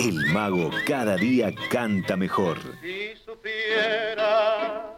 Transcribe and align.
El 0.00 0.32
mago 0.32 0.70
cada 0.86 1.16
día 1.16 1.52
canta 1.70 2.16
mejor. 2.16 2.58
Si 2.80 3.16
supiera 3.24 4.96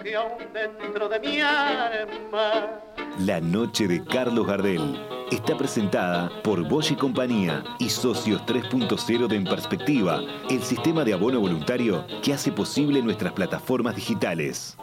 que 0.00 0.14
aún 0.14 0.38
dentro 0.54 1.08
de 1.08 1.18
mi 1.18 1.40
alma 1.40 2.80
La 3.18 3.40
noche 3.40 3.88
de 3.88 4.04
Carlos 4.04 4.46
Gardel 4.46 5.00
está 5.32 5.56
presentada 5.56 6.30
por 6.44 6.68
Bosch 6.68 6.92
y 6.92 6.94
Compañía 6.94 7.64
y 7.80 7.88
Socios 7.88 8.40
3.0 8.46 9.26
de 9.26 9.36
En 9.36 9.44
Perspectiva, 9.44 10.20
el 10.48 10.62
sistema 10.62 11.02
de 11.02 11.14
abono 11.14 11.40
voluntario 11.40 12.06
que 12.22 12.32
hace 12.32 12.52
posible 12.52 13.02
nuestras 13.02 13.32
plataformas 13.32 13.96
digitales. 13.96 14.76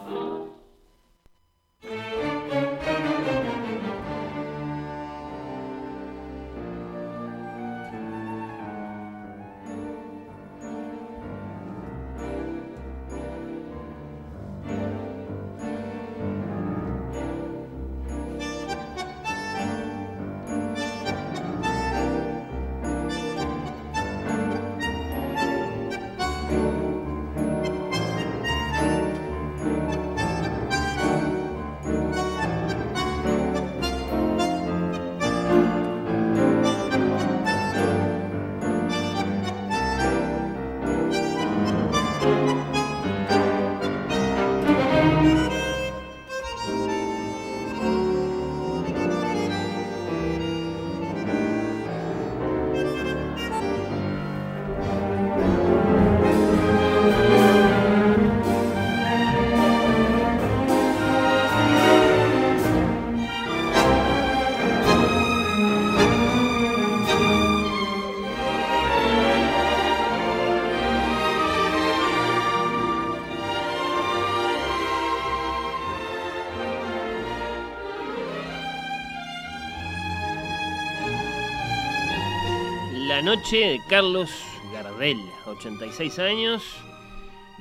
La 83.06 83.20
noche 83.20 83.58
de 83.58 83.80
Carlos 83.86 84.30
Gardel, 84.72 85.18
86 85.46 86.18
años 86.20 86.62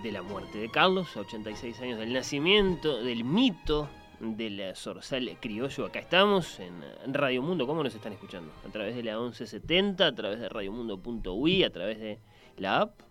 de 0.02 0.14
la 0.14 0.22
muerte 0.22 0.58
de 0.58 0.70
Carlos, 0.70 1.18
86 1.18 1.82
años 1.82 2.00
del 2.00 2.14
nacimiento, 2.14 3.04
del 3.04 3.26
mito 3.26 3.90
del 4.22 4.74
zorzal 4.74 5.38
criollo. 5.42 5.88
Acá 5.88 6.00
estamos 6.00 6.62
en 6.62 6.82
Radio 7.14 7.42
Mundo. 7.42 7.68
¿Cómo 7.68 7.84
nos 7.84 7.94
están 7.94 8.14
escuchando? 8.14 8.54
A 8.66 8.72
través 8.72 8.96
de 8.96 9.04
la 9.04 9.20
1170, 9.20 10.08
a 10.08 10.16
través 10.16 10.40
de 10.40 10.48
radiomundo.ui, 10.48 11.64
a 11.66 11.72
través 11.72 12.00
de 12.00 12.20
la 12.56 12.80
app 12.80 13.02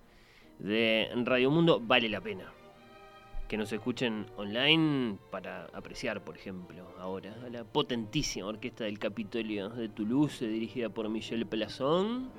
de 0.59 1.11
Radio 1.27 1.51
Mundo. 1.51 1.81
Vale 1.83 2.09
la 2.09 2.23
pena 2.23 2.51
que 3.53 3.59
nos 3.59 3.71
escuchen 3.71 4.25
online 4.39 5.19
para 5.31 5.67
apreciar, 5.75 6.25
por 6.25 6.39
ejemplo, 6.39 6.89
ahora 6.99 7.37
a 7.45 7.51
la 7.51 7.65
potentísima 7.65 8.47
orquesta 8.47 8.85
del 8.85 8.99
Capitolio 8.99 9.69
de 9.69 9.91
Toulouse, 9.91 10.49
dirigida 10.49 10.89
por 10.89 11.07
Michel 11.11 11.45
Pelazón. 11.45 12.31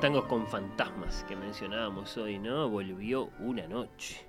Tangos 0.00 0.24
con 0.24 0.46
fantasmas 0.46 1.24
que 1.24 1.36
mencionábamos 1.36 2.16
hoy, 2.16 2.38
¿no? 2.38 2.70
Volvió 2.70 3.28
una 3.38 3.68
noche 3.68 4.24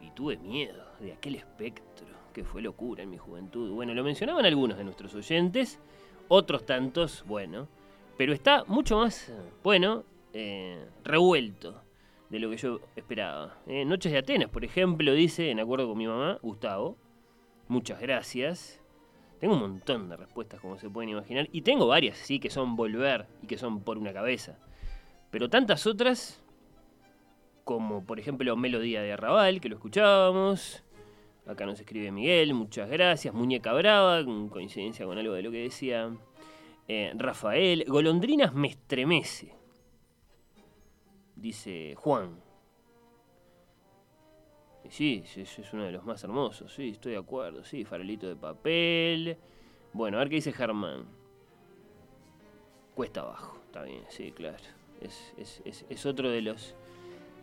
y 0.00 0.10
tuve 0.10 0.36
miedo 0.36 0.84
de 0.98 1.12
aquel 1.12 1.36
espectro 1.36 2.08
que 2.32 2.42
fue 2.42 2.60
locura 2.60 3.04
en 3.04 3.10
mi 3.10 3.16
juventud. 3.16 3.70
Bueno, 3.70 3.94
lo 3.94 4.02
mencionaban 4.02 4.44
algunos 4.46 4.76
de 4.78 4.82
nuestros 4.82 5.14
oyentes, 5.14 5.78
otros 6.26 6.66
tantos, 6.66 7.24
bueno, 7.28 7.68
pero 8.16 8.32
está 8.32 8.64
mucho 8.66 8.98
más, 8.98 9.32
bueno, 9.62 10.02
eh, 10.32 10.84
revuelto 11.04 11.82
de 12.28 12.40
lo 12.40 12.50
que 12.50 12.56
yo 12.56 12.80
esperaba. 12.96 13.58
Eh, 13.68 13.84
Noches 13.84 14.10
de 14.10 14.18
Atenas, 14.18 14.50
por 14.50 14.64
ejemplo, 14.64 15.12
dice, 15.12 15.52
en 15.52 15.60
acuerdo 15.60 15.86
con 15.86 15.98
mi 15.98 16.08
mamá, 16.08 16.40
Gustavo, 16.42 16.96
muchas 17.68 18.00
gracias. 18.00 18.80
Tengo 19.38 19.54
un 19.54 19.60
montón 19.60 20.08
de 20.08 20.16
respuestas, 20.16 20.60
como 20.60 20.78
se 20.78 20.90
pueden 20.90 21.10
imaginar, 21.10 21.48
y 21.52 21.62
tengo 21.62 21.86
varias, 21.86 22.16
sí, 22.16 22.40
que 22.40 22.50
son 22.50 22.74
volver 22.74 23.28
y 23.40 23.46
que 23.46 23.56
son 23.56 23.82
por 23.82 23.96
una 23.96 24.12
cabeza. 24.12 24.58
Pero 25.30 25.48
tantas 25.48 25.86
otras, 25.86 26.42
como 27.64 28.04
por 28.04 28.18
ejemplo 28.18 28.56
Melodía 28.56 29.02
de 29.02 29.12
Arrabal, 29.12 29.60
que 29.60 29.68
lo 29.68 29.76
escuchábamos. 29.76 30.82
Acá 31.46 31.66
nos 31.66 31.80
escribe 31.80 32.10
Miguel, 32.10 32.54
muchas 32.54 32.90
gracias. 32.90 33.32
Muñeca 33.32 33.72
Brava, 33.72 34.20
en 34.20 34.48
coincidencia 34.48 35.06
con 35.06 35.18
algo 35.18 35.34
de 35.34 35.42
lo 35.42 35.50
que 35.50 35.62
decía 35.62 36.10
eh, 36.88 37.12
Rafael. 37.16 37.84
Golondrinas 37.86 38.54
me 38.54 38.68
estremece, 38.68 39.54
dice 41.36 41.94
Juan. 41.96 42.40
Sí, 44.88 45.22
es 45.36 45.72
uno 45.72 45.84
de 45.84 45.92
los 45.92 46.04
más 46.04 46.24
hermosos, 46.24 46.74
sí, 46.74 46.88
estoy 46.88 47.12
de 47.12 47.18
acuerdo, 47.18 47.62
sí, 47.62 47.84
farolito 47.84 48.26
de 48.26 48.34
papel. 48.34 49.36
Bueno, 49.92 50.16
a 50.16 50.20
ver 50.20 50.30
qué 50.30 50.36
dice 50.36 50.52
Germán. 50.52 51.04
Cuesta 52.96 53.20
abajo, 53.20 53.60
está 53.66 53.84
bien, 53.84 54.02
sí, 54.08 54.32
claro. 54.32 54.79
Es, 55.00 55.32
es- 55.38 55.62
es- 55.64 55.84
es 55.88 56.06
otro 56.06 56.30
de 56.30 56.42
los 56.42 56.74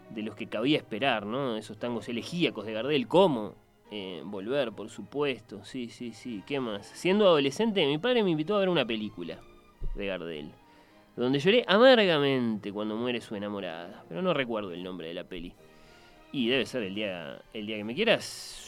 de 0.10 0.22
los 0.22 0.36
que 0.36 0.48
cabía 0.48 0.78
esperar, 0.78 1.26
¿no? 1.26 1.58
Esos 1.58 1.78
tangos 1.78 2.08
elegíacos 2.08 2.66
de 2.66 2.72
Gardel, 2.72 3.08
¿cómo? 3.10 3.56
Eh, 3.92 4.22
volver, 4.24 4.72
por 4.72 4.90
supuesto, 4.90 5.66
sí, 5.66 5.90
sí, 5.90 6.14
sí, 6.14 6.44
¿qué 6.48 6.62
más? 6.62 6.88
Siendo 6.88 7.26
adolescente, 7.28 7.86
mi 7.86 7.98
padre 7.98 8.24
me 8.24 8.30
invitó 8.32 8.56
a 8.56 8.60
ver 8.60 8.70
una 8.70 8.86
película 8.86 9.38
de 9.96 10.06
Gardel, 10.06 10.52
donde 11.18 11.40
lloré 11.40 11.66
amargamente 11.68 12.72
cuando 12.72 12.96
muere 12.96 13.20
su 13.20 13.36
enamorada, 13.36 14.06
pero 14.08 14.22
no 14.22 14.34
recuerdo 14.34 14.72
el 14.72 14.82
nombre 14.82 15.08
de 15.10 15.14
la 15.14 15.26
peli. 15.26 15.52
Y 16.32 16.48
debe 16.48 16.66
ser 16.66 16.84
el 16.84 16.96
día, 16.96 17.42
el 17.54 17.66
día 17.68 17.76
que 17.78 17.84
me 17.84 17.94
quieras. 17.96 18.64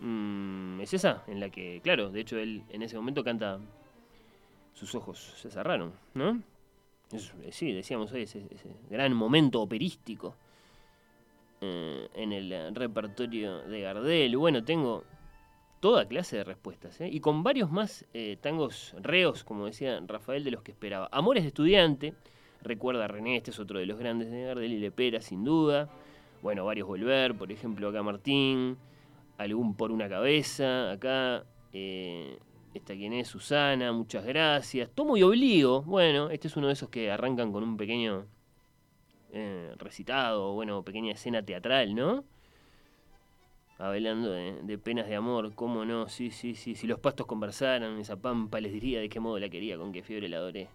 Mm, 0.00 0.80
es 0.80 0.94
esa, 0.94 1.22
en 1.26 1.40
la 1.40 1.50
que, 1.50 1.80
claro, 1.82 2.10
de 2.10 2.20
hecho 2.20 2.38
él 2.38 2.62
en 2.70 2.82
ese 2.82 2.96
momento 2.96 3.22
canta 3.24 3.58
Sus 4.74 4.94
ojos 4.94 5.18
se 5.36 5.50
cerraron, 5.50 5.92
¿no? 6.14 6.40
Es- 7.12 7.32
eh, 7.42 7.52
sí, 7.52 7.72
decíamos 7.72 8.12
hoy, 8.12 8.22
ese, 8.22 8.42
gran 8.90 9.12
momento 9.14 9.60
operístico 9.62 10.36
eh, 11.60 12.08
en 12.14 12.32
el 12.32 12.52
eh, 12.52 12.70
repertorio 12.70 13.62
de 13.62 13.80
Gardel. 13.80 14.36
Bueno, 14.36 14.62
tengo 14.64 15.04
toda 15.80 16.06
clase 16.06 16.36
de 16.36 16.44
respuestas, 16.44 17.00
¿eh? 17.00 17.08
y 17.10 17.20
con 17.20 17.42
varios 17.42 17.70
más 17.70 18.04
tangos 18.40 18.94
reos, 19.00 19.44
como 19.44 19.66
decía 19.66 20.02
Rafael, 20.06 20.44
de 20.44 20.50
los 20.50 20.62
que 20.62 20.72
esperaba. 20.72 21.08
Amores 21.12 21.44
de 21.44 21.48
estudiante, 21.48 22.14
recuerda 22.62 23.04
a 23.04 23.08
René, 23.08 23.36
este 23.36 23.52
es 23.52 23.60
otro 23.60 23.78
de 23.78 23.86
los 23.86 23.98
grandes 23.98 24.30
de 24.30 24.42
Gardel 24.42 24.72
y 24.72 24.78
Lepera, 24.78 25.20
sin 25.20 25.44
duda. 25.44 25.88
Bueno, 26.42 26.64
varios 26.64 26.86
Volver, 26.88 27.36
por 27.36 27.50
ejemplo, 27.52 27.88
acá 27.88 28.02
Martín, 28.02 28.76
algún 29.38 29.74
por 29.74 29.92
una 29.92 30.08
cabeza, 30.08 30.90
acá 30.90 31.44
esta 32.78 32.94
quien 32.94 33.12
es 33.12 33.28
Susana, 33.28 33.92
muchas 33.92 34.24
gracias. 34.24 34.90
Tomo 34.94 35.16
y 35.16 35.22
obligo, 35.22 35.82
bueno, 35.82 36.30
este 36.30 36.48
es 36.48 36.56
uno 36.56 36.68
de 36.68 36.72
esos 36.72 36.88
que 36.88 37.10
arrancan 37.10 37.52
con 37.52 37.62
un 37.62 37.76
pequeño 37.76 38.26
eh, 39.32 39.74
recitado, 39.76 40.54
bueno, 40.54 40.82
pequeña 40.82 41.12
escena 41.12 41.42
teatral, 41.42 41.94
¿no? 41.94 42.24
Hablando 43.78 44.32
de, 44.32 44.62
de 44.62 44.78
penas 44.78 45.08
de 45.08 45.14
amor, 45.14 45.54
cómo 45.54 45.84
no, 45.84 46.08
sí, 46.08 46.30
sí, 46.30 46.54
sí. 46.54 46.74
Si 46.74 46.86
los 46.86 46.98
pastos 46.98 47.26
conversaran, 47.26 47.98
esa 47.98 48.16
pampa 48.16 48.60
les 48.60 48.72
diría 48.72 49.00
de 49.00 49.08
qué 49.08 49.20
modo 49.20 49.38
la 49.38 49.48
quería, 49.48 49.76
con 49.76 49.92
qué 49.92 50.02
fiebre 50.02 50.28
la 50.28 50.38
adoré. 50.38 50.68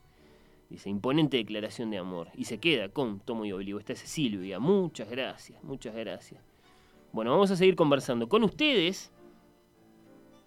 Dice, 0.69 0.89
imponente 0.89 1.37
declaración 1.37 1.91
de 1.91 1.97
amor. 1.97 2.29
Y 2.35 2.45
se 2.45 2.59
queda 2.59 2.89
con 2.89 3.19
Tomo 3.19 3.45
y 3.45 3.51
Obligo. 3.51 3.79
Está 3.79 3.93
ese 3.93 4.07
Silvia. 4.07 4.59
Muchas 4.59 5.09
gracias, 5.09 5.61
muchas 5.63 5.93
gracias. 5.93 6.41
Bueno, 7.11 7.31
vamos 7.31 7.51
a 7.51 7.55
seguir 7.55 7.75
conversando 7.75 8.27
con 8.27 8.43
ustedes 8.43 9.11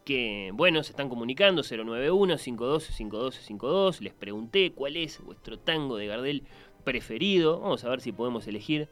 que, 0.07 0.51
bueno, 0.55 0.83
se 0.85 0.93
están 0.93 1.11
comunicando 1.11 1.61
091-525252. 1.63 4.01
Les 4.01 4.15
pregunté 4.15 4.73
cuál 4.73 4.97
es 4.97 5.21
vuestro 5.21 5.59
tango 5.59 5.97
de 5.97 6.07
Gardel 6.07 6.45
preferido. 6.85 7.61
Vamos 7.61 7.85
a 7.85 7.91
ver 7.91 8.01
si 8.01 8.13
podemos 8.13 8.47
elegir 8.47 8.89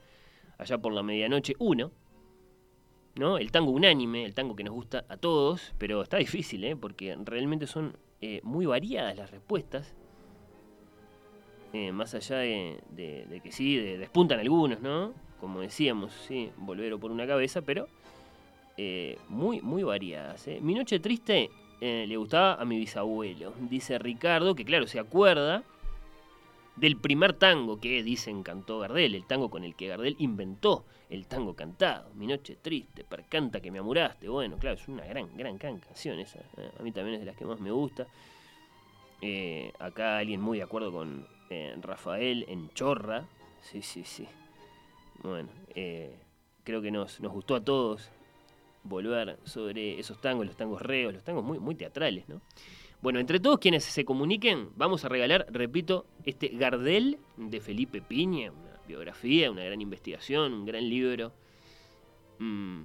allá 0.58 0.76
por 0.76 0.92
la 0.92 1.04
medianoche 1.04 1.54
uno. 1.60 1.92
¿no? 3.14 3.38
El 3.38 3.52
tango 3.52 3.70
unánime, 3.70 4.24
el 4.24 4.34
tango 4.34 4.56
que 4.56 4.64
nos 4.64 4.74
gusta 4.74 5.04
a 5.08 5.16
todos, 5.16 5.72
pero 5.78 6.02
está 6.02 6.16
difícil, 6.16 6.64
¿eh? 6.64 6.74
porque 6.74 7.16
realmente 7.24 7.68
son 7.68 7.96
eh, 8.20 8.40
muy 8.42 8.66
variadas 8.66 9.16
las 9.16 9.30
respuestas. 9.30 9.94
Eh, 11.72 11.92
más 11.92 12.12
allá 12.16 12.38
de, 12.38 13.40
que 13.40 13.52
sí, 13.52 13.76
despuntan 13.76 14.40
algunos, 14.40 14.80
¿no? 14.80 15.14
Como 15.38 15.60
decíamos, 15.60 16.12
sí, 16.12 16.50
volver 16.56 16.98
por 16.98 17.12
una 17.12 17.24
cabeza, 17.24 17.62
pero 17.62 17.86
muy, 19.28 19.60
muy 19.60 19.82
variadas. 19.82 20.46
Mi 20.60 20.74
noche 20.74 21.00
triste 21.00 21.50
le 21.80 22.16
gustaba 22.16 22.54
a 22.54 22.64
mi 22.64 22.78
bisabuelo, 22.78 23.52
dice 23.60 23.98
Ricardo, 23.98 24.54
que 24.54 24.64
claro, 24.64 24.86
se 24.86 24.98
acuerda 24.98 25.64
del 26.76 26.96
primer 26.96 27.34
tango 27.34 27.78
que 27.78 28.02
dicen 28.02 28.42
cantó 28.42 28.80
Gardel, 28.80 29.14
el 29.14 29.26
tango 29.26 29.48
con 29.48 29.64
el 29.64 29.74
que 29.74 29.88
Gardel 29.88 30.16
inventó 30.18 30.84
el 31.08 31.26
tango 31.26 31.54
cantado. 31.54 32.10
Mi 32.14 32.26
noche 32.26 32.56
triste, 32.60 33.04
percanta 33.04 33.60
que 33.60 33.70
me 33.70 33.78
amuraste. 33.78 34.28
Bueno, 34.28 34.58
claro, 34.58 34.76
es 34.76 34.88
una 34.88 35.04
gran, 35.04 35.36
gran, 35.36 35.58
canción 35.58 36.18
esa. 36.18 36.40
¿eh? 36.56 36.70
A 36.78 36.82
mí 36.82 36.90
también 36.92 37.14
es 37.14 37.20
de 37.20 37.26
las 37.26 37.36
que 37.36 37.44
más 37.44 37.60
me 37.60 37.70
gusta. 37.70 38.06
Eh, 39.20 39.72
acá 39.78 40.18
alguien 40.18 40.40
muy 40.40 40.58
de 40.58 40.64
acuerdo 40.64 40.92
con 40.92 41.26
eh, 41.50 41.76
Rafael 41.80 42.44
en 42.48 42.68
Chorra. 42.70 43.24
Sí, 43.60 43.80
sí, 43.80 44.04
sí. 44.04 44.26
Bueno, 45.22 45.48
creo 46.64 46.82
que 46.82 46.90
nos, 46.90 47.20
nos 47.20 47.32
gustó 47.32 47.54
a 47.54 47.64
todos 47.64 48.10
volver 48.84 49.38
sobre 49.44 49.98
esos 49.98 50.20
tangos, 50.20 50.46
los 50.46 50.56
tangos 50.56 50.80
reos, 50.80 51.12
los 51.12 51.24
tangos 51.24 51.42
muy, 51.42 51.58
muy 51.58 51.74
teatrales, 51.74 52.28
¿no? 52.28 52.40
Bueno, 53.02 53.18
entre 53.18 53.38
todos 53.40 53.58
quienes 53.58 53.84
se 53.84 54.04
comuniquen, 54.04 54.70
vamos 54.76 55.04
a 55.04 55.08
regalar, 55.08 55.46
repito, 55.50 56.06
este 56.24 56.48
Gardel 56.48 57.18
de 57.36 57.60
Felipe 57.60 58.00
Piña, 58.00 58.50
una 58.50 58.80
biografía, 58.86 59.50
una 59.50 59.64
gran 59.64 59.80
investigación, 59.80 60.54
un 60.54 60.64
gran 60.64 60.88
libro 60.88 61.32
mm, 62.38 62.82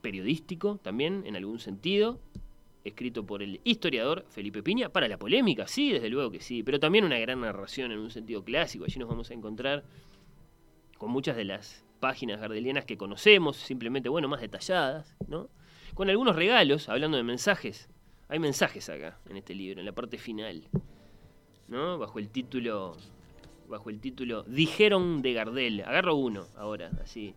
periodístico 0.00 0.78
también, 0.82 1.24
en 1.26 1.34
algún 1.34 1.58
sentido, 1.58 2.20
escrito 2.84 3.26
por 3.26 3.42
el 3.42 3.60
historiador 3.64 4.24
Felipe 4.28 4.62
Piña, 4.62 4.88
para 4.88 5.08
la 5.08 5.18
polémica, 5.18 5.66
sí, 5.66 5.92
desde 5.92 6.08
luego 6.08 6.30
que 6.30 6.40
sí, 6.40 6.62
pero 6.62 6.78
también 6.78 7.04
una 7.04 7.18
gran 7.18 7.40
narración 7.40 7.90
en 7.90 7.98
un 7.98 8.10
sentido 8.10 8.44
clásico. 8.44 8.84
Allí 8.84 8.98
nos 9.00 9.08
vamos 9.08 9.30
a 9.30 9.34
encontrar 9.34 9.84
con 10.96 11.10
muchas 11.10 11.36
de 11.36 11.44
las 11.44 11.84
páginas 12.00 12.40
gardelianas 12.40 12.84
que 12.84 12.96
conocemos, 12.96 13.56
simplemente, 13.56 14.08
bueno, 14.08 14.28
más 14.28 14.40
detalladas, 14.40 15.16
¿no? 15.28 15.48
Con 15.94 16.10
algunos 16.10 16.34
regalos, 16.34 16.88
hablando 16.88 17.16
de 17.16 17.22
mensajes 17.22 17.88
hay 18.30 18.38
mensajes 18.38 18.88
acá, 18.88 19.18
en 19.28 19.36
este 19.36 19.56
libro, 19.56 19.80
en 19.80 19.86
la 19.86 19.92
parte 19.92 20.16
final. 20.16 20.62
¿No? 21.66 21.98
Bajo 21.98 22.20
el 22.20 22.28
título. 22.28 22.96
Bajo 23.68 23.90
el 23.90 23.98
título. 24.00 24.44
Dijeron 24.44 25.20
de 25.20 25.32
Gardel. 25.32 25.80
Agarro 25.80 26.14
uno 26.14 26.46
ahora, 26.56 26.92
así. 27.02 27.34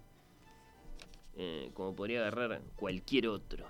Eh, 1.35 1.71
como 1.73 1.95
podría 1.95 2.19
agarrar 2.19 2.61
cualquier 2.75 3.27
otro. 3.27 3.65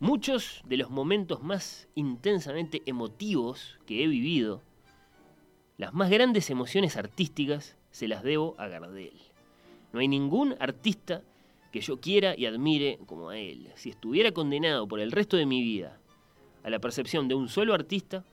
Muchos 0.00 0.62
de 0.66 0.78
los 0.78 0.90
momentos 0.90 1.44
más 1.44 1.88
intensamente 1.94 2.82
emotivos 2.86 3.78
que 3.86 4.02
he 4.02 4.08
vivido, 4.08 4.62
las 5.78 5.94
más 5.94 6.10
grandes 6.10 6.50
emociones 6.50 6.96
artísticas, 6.96 7.78
se 7.92 8.08
las 8.08 8.24
debo 8.24 8.56
a 8.58 8.66
Gardel. 8.66 9.16
No 9.92 10.00
hay 10.00 10.08
ningún 10.08 10.54
artista 10.58 11.22
que 11.72 11.80
yo 11.80 12.00
quiera 12.00 12.34
y 12.36 12.46
admire 12.46 12.98
como 13.06 13.30
a 13.30 13.38
él. 13.38 13.70
Si 13.74 13.90
estuviera 13.90 14.32
condenado 14.32 14.86
por 14.86 15.00
el 15.00 15.12
resto 15.12 15.36
de 15.36 15.46
mi 15.46 15.62
vida 15.62 15.98
a 16.62 16.70
la 16.70 16.78
percepción 16.78 17.28
de 17.28 17.34
un 17.34 17.48
solo 17.48 17.74
artista, 17.74 18.24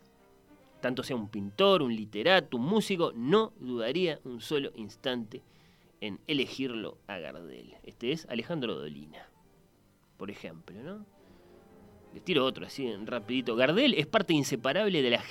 tanto 0.81 1.03
sea 1.03 1.15
un 1.15 1.29
pintor, 1.29 1.81
un 1.81 1.95
literato, 1.95 2.57
un 2.57 2.63
músico, 2.63 3.13
no 3.15 3.53
dudaría 3.59 4.19
un 4.25 4.41
solo 4.41 4.71
instante 4.75 5.41
en 6.01 6.19
elegirlo 6.27 6.97
a 7.07 7.17
Gardel. 7.17 7.75
Este 7.83 8.11
es 8.11 8.25
Alejandro 8.25 8.75
Dolina, 8.75 9.29
por 10.17 10.29
ejemplo, 10.29 10.81
¿no? 10.83 11.05
Les 12.13 12.23
tiro 12.23 12.45
otro 12.45 12.65
así, 12.65 12.93
rapidito. 13.05 13.55
Gardel 13.55 13.93
es 13.93 14.05
parte 14.05 14.33
inseparable 14.33 15.01
de 15.01 15.09
la, 15.09 15.23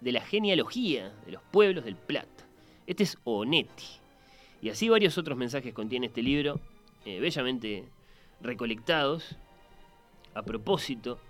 de 0.00 0.12
la 0.12 0.20
genealogía 0.20 1.12
de 1.26 1.32
los 1.32 1.42
pueblos 1.42 1.84
del 1.84 1.96
Plata. 1.96 2.46
Este 2.86 3.02
es 3.02 3.18
Onetti. 3.24 4.03
Y 4.64 4.70
así 4.70 4.88
varios 4.88 5.18
otros 5.18 5.36
mensajes 5.36 5.74
contiene 5.74 6.06
este 6.06 6.22
libro, 6.22 6.58
eh, 7.04 7.20
bellamente 7.20 7.84
recolectados, 8.40 9.36
a 10.32 10.42
propósito 10.42 11.20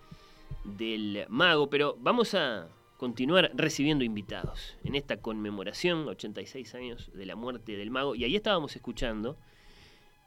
del 0.62 1.26
mago, 1.28 1.68
pero 1.68 1.96
vamos 1.98 2.34
a 2.34 2.68
continuar 2.96 3.50
recibiendo 3.52 4.04
invitados 4.04 4.76
en 4.84 4.94
esta 4.94 5.16
conmemoración, 5.16 6.06
86 6.06 6.76
años 6.76 7.10
de 7.12 7.26
la 7.26 7.34
muerte 7.34 7.76
del 7.76 7.90
mago, 7.90 8.14
y 8.14 8.22
ahí 8.22 8.36
estábamos 8.36 8.76
escuchando, 8.76 9.36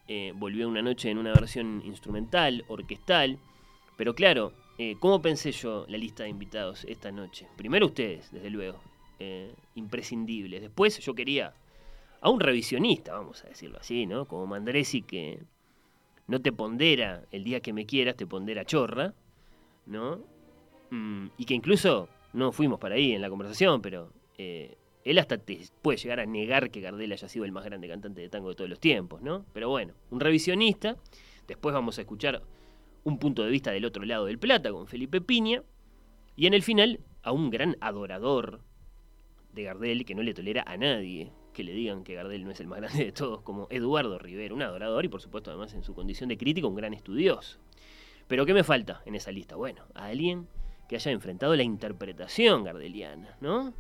eh, 0.10 0.33
volvió 0.36 0.68
una 0.68 0.81
noche 0.81 1.10
en 1.10 1.18
una 1.18 1.31
versión 1.31 1.81
instrumental, 1.86 2.65
orquestal, 2.68 3.39
pero 3.95 4.15
claro, 4.15 4.51
eh, 4.77 4.98
¿cómo 5.00 5.21
pensé 5.21 5.53
yo 5.53 5.86
la 5.88 5.98
lista 5.98 6.24
de 6.24 6.30
invitados 6.30 6.83
esta 6.83 7.10
noche? 7.13 7.48
Primero 7.56 7.86
ustedes, 7.86 8.30
desde 8.33 8.50
luego, 8.50 8.81
imprescindibles. 9.75 10.62
Después 10.62 11.00
yo 11.00 11.15
quería 11.15 11.53
a 12.22 12.30
un 12.30 12.40
revisionista, 12.40 13.14
vamos 13.14 13.44
a 13.44 13.50
decirlo 13.50 13.78
así, 13.80 14.06
¿no? 14.06 14.25
Como 14.25 14.48
Mandresi 14.48 15.02
que 15.02 15.40
no 16.28 16.42
te 16.42 16.52
pondera 16.52 17.24
el 17.31 17.44
día 17.44 17.62
que 17.62 17.74
me 17.74 17.86
quieras, 17.86 18.16
te 18.16 18.28
pondera 18.28 18.66
chorra, 18.66 19.14
¿no? 19.86 20.19
Mm, 20.90 21.28
y 21.38 21.46
que 21.46 21.54
incluso 21.54 22.10
no 22.34 22.52
fuimos 22.52 22.80
para 22.80 22.96
ahí 22.96 23.14
en 23.14 23.22
la 23.22 23.30
conversación, 23.30 23.81
pero 23.81 24.12
eh, 24.38 24.75
él 25.04 25.19
hasta 25.19 25.38
te 25.38 25.62
puede 25.81 25.98
llegar 25.98 26.19
a 26.19 26.25
negar 26.25 26.69
que 26.69 26.81
Gardel 26.81 27.12
haya 27.12 27.30
sido 27.30 27.46
el 27.46 27.52
más 27.52 27.64
grande 27.66 27.88
cantante 27.88 28.22
de 28.22 28.30
tango 28.30 28.50
de 28.50 28.56
todos 28.56 28.70
los 28.70 28.80
tiempos, 28.80 29.22
¿no? 29.22 29.46
Pero 29.54 29.70
bueno, 29.70 29.94
un 30.12 30.20
revisionista. 30.20 30.98
Después 31.48 31.74
vamos 31.74 31.98
a 31.98 32.02
escuchar 32.02 32.42
un 33.06 33.20
punto 33.20 33.44
de 33.44 33.50
vista 33.50 33.72
del 33.72 33.86
otro 33.86 34.04
lado 34.04 34.25
del 34.25 34.38
plata 34.38 34.70
con 34.72 34.86
Felipe 34.86 35.22
Piña. 35.22 35.63
Y 36.36 36.46
en 36.46 36.54
el 36.54 36.62
final, 36.62 37.00
a 37.24 37.31
un 37.31 37.50
gran 37.50 37.78
adorador 37.80 38.60
de 39.54 39.63
Gardel 39.63 40.04
que 40.04 40.13
no 40.13 40.24
le 40.24 40.34
tolera 40.34 40.63
a 40.68 40.75
nadie 40.75 41.31
que 41.57 41.63
le 41.63 41.74
digan 41.74 42.04
que 42.04 42.13
Gardel 42.13 42.45
no 42.45 42.51
es 42.51 42.59
el 42.59 42.68
más 42.68 42.80
grande 42.81 43.06
de 43.06 43.12
todos, 43.12 43.42
como 43.42 43.65
Eduardo 43.71 44.20
Rivera, 44.20 44.53
un 44.53 44.62
adorador 44.62 45.03
y 45.05 45.08
por 45.08 45.22
supuesto 45.22 45.50
además 45.50 45.74
en 45.74 45.82
su 45.82 45.96
condición 45.96 46.29
de 46.29 46.38
crítico 46.38 46.67
un 46.67 46.75
gran 46.75 46.93
estudioso. 46.93 47.58
Pero 48.27 48.46
¿qué 48.46 48.53
me 48.53 48.63
falta 48.63 49.01
en 49.08 49.15
esa 49.15 49.32
lista? 49.32 49.55
Bueno, 49.55 49.82
a 49.96 50.05
alguien 50.05 50.48
que 50.88 50.98
haya 50.98 51.10
enfrentado 51.10 51.55
la 51.55 51.63
interpretación 51.63 52.63
gardeliana, 52.63 53.38
¿no? 53.41 53.74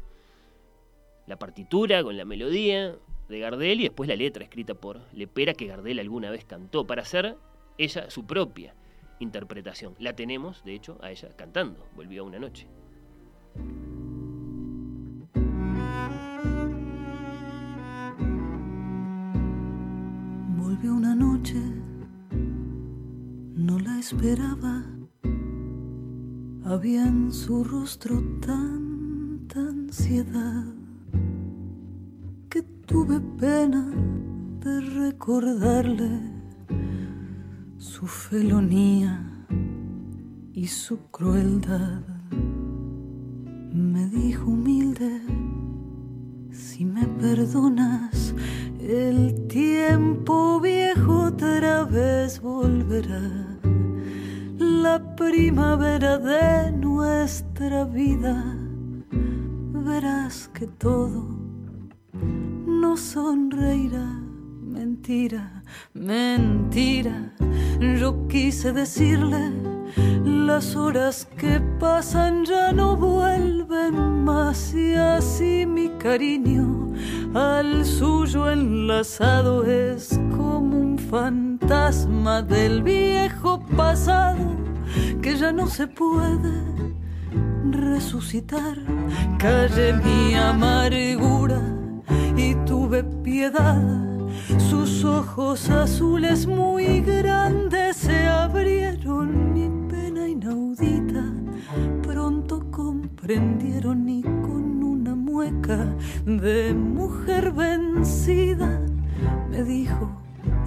La 1.27 1.37
partitura 1.37 2.01
con 2.01 2.17
la 2.17 2.25
melodía 2.25 2.95
de 3.29 3.39
Gardel 3.39 3.81
y 3.81 3.83
después 3.83 4.09
la 4.09 4.15
letra 4.15 4.43
escrita 4.43 4.73
por 4.73 5.01
Lepera 5.13 5.53
que 5.53 5.67
Gardel 5.67 5.99
alguna 5.99 6.31
vez 6.31 6.45
cantó 6.45 6.87
para 6.87 7.03
hacer 7.03 7.37
ella 7.77 8.09
su 8.09 8.25
propia 8.25 8.73
interpretación. 9.19 9.93
La 9.99 10.15
tenemos, 10.15 10.63
de 10.63 10.73
hecho, 10.73 10.97
a 10.99 11.11
ella 11.11 11.29
cantando. 11.35 11.85
Volvió 11.95 12.25
una 12.25 12.39
noche. 12.39 12.65
Una 20.89 21.13
noche 21.13 21.61
no 23.55 23.77
la 23.77 23.99
esperaba. 23.99 24.83
Había 26.63 27.05
en 27.05 27.31
su 27.31 27.63
rostro 27.63 28.23
tanta 28.39 29.59
ansiedad 29.59 30.65
que 32.49 32.61
tuve 32.85 33.19
pena 33.39 33.91
de 34.61 34.81
recordarle 34.81 36.21
su 37.77 38.07
felonía 38.07 39.45
y 40.53 40.67
su 40.67 40.97
crueldad. 41.11 42.01
Me 43.71 44.07
dijo 44.07 44.49
humilde, 44.51 45.21
si 46.77 46.85
me 46.85 47.07
perdonas, 47.07 48.35
el 48.79 49.47
tiempo 49.47 50.59
viejo 50.59 51.23
otra 51.29 51.85
vez 51.85 52.39
volverá 52.39 53.57
la 54.59 55.15
primavera 55.15 56.19
de 56.19 56.71
nuestra 56.73 57.83
vida, 57.85 58.55
verás 59.73 60.51
que 60.53 60.67
todo 60.67 61.25
nos 62.67 62.99
sonreirá. 62.99 64.21
Mentira, 64.61 65.63
mentira, 65.95 67.33
yo 67.99 68.27
quise 68.27 68.71
decirle 68.71 69.66
Las 70.25 70.75
horas 70.75 71.27
que 71.37 71.59
pasan 71.79 72.45
ya 72.45 72.71
no 72.71 72.95
vuelven 72.95 74.23
más 74.23 74.73
y 74.73 74.93
así 74.93 75.65
mi 75.65 75.89
cariño 75.99 76.93
al 77.33 77.85
suyo 77.85 78.49
enlazado 78.51 79.65
es 79.65 80.19
como 80.35 80.79
un 80.79 80.97
fantasma 80.97 82.41
del 82.41 82.81
viejo 82.81 83.59
pasado 83.75 84.55
que 85.21 85.35
ya 85.37 85.51
no 85.51 85.67
se 85.67 85.87
puede 85.87 86.53
resucitar. 87.71 88.77
Calle 89.37 89.93
mi 89.93 90.35
amargura 90.35 91.61
y 92.35 92.55
tuve 92.65 93.03
piedad. 93.03 93.81
Sus 94.57 95.03
ojos 95.03 95.69
azules 95.69 96.47
muy 96.47 97.01
grandes 97.01 97.97
se 97.97 98.25
abrieron, 98.25 99.46
inaudita. 100.47 101.23
Pronto 102.03 102.71
comprendieron 102.71 104.07
y 104.07 104.21
con 104.23 104.83
una 104.83 105.15
mueca 105.15 105.95
de 106.25 106.73
mujer 106.73 107.51
vencida 107.51 108.81
me 109.49 109.63
dijo, 109.63 110.09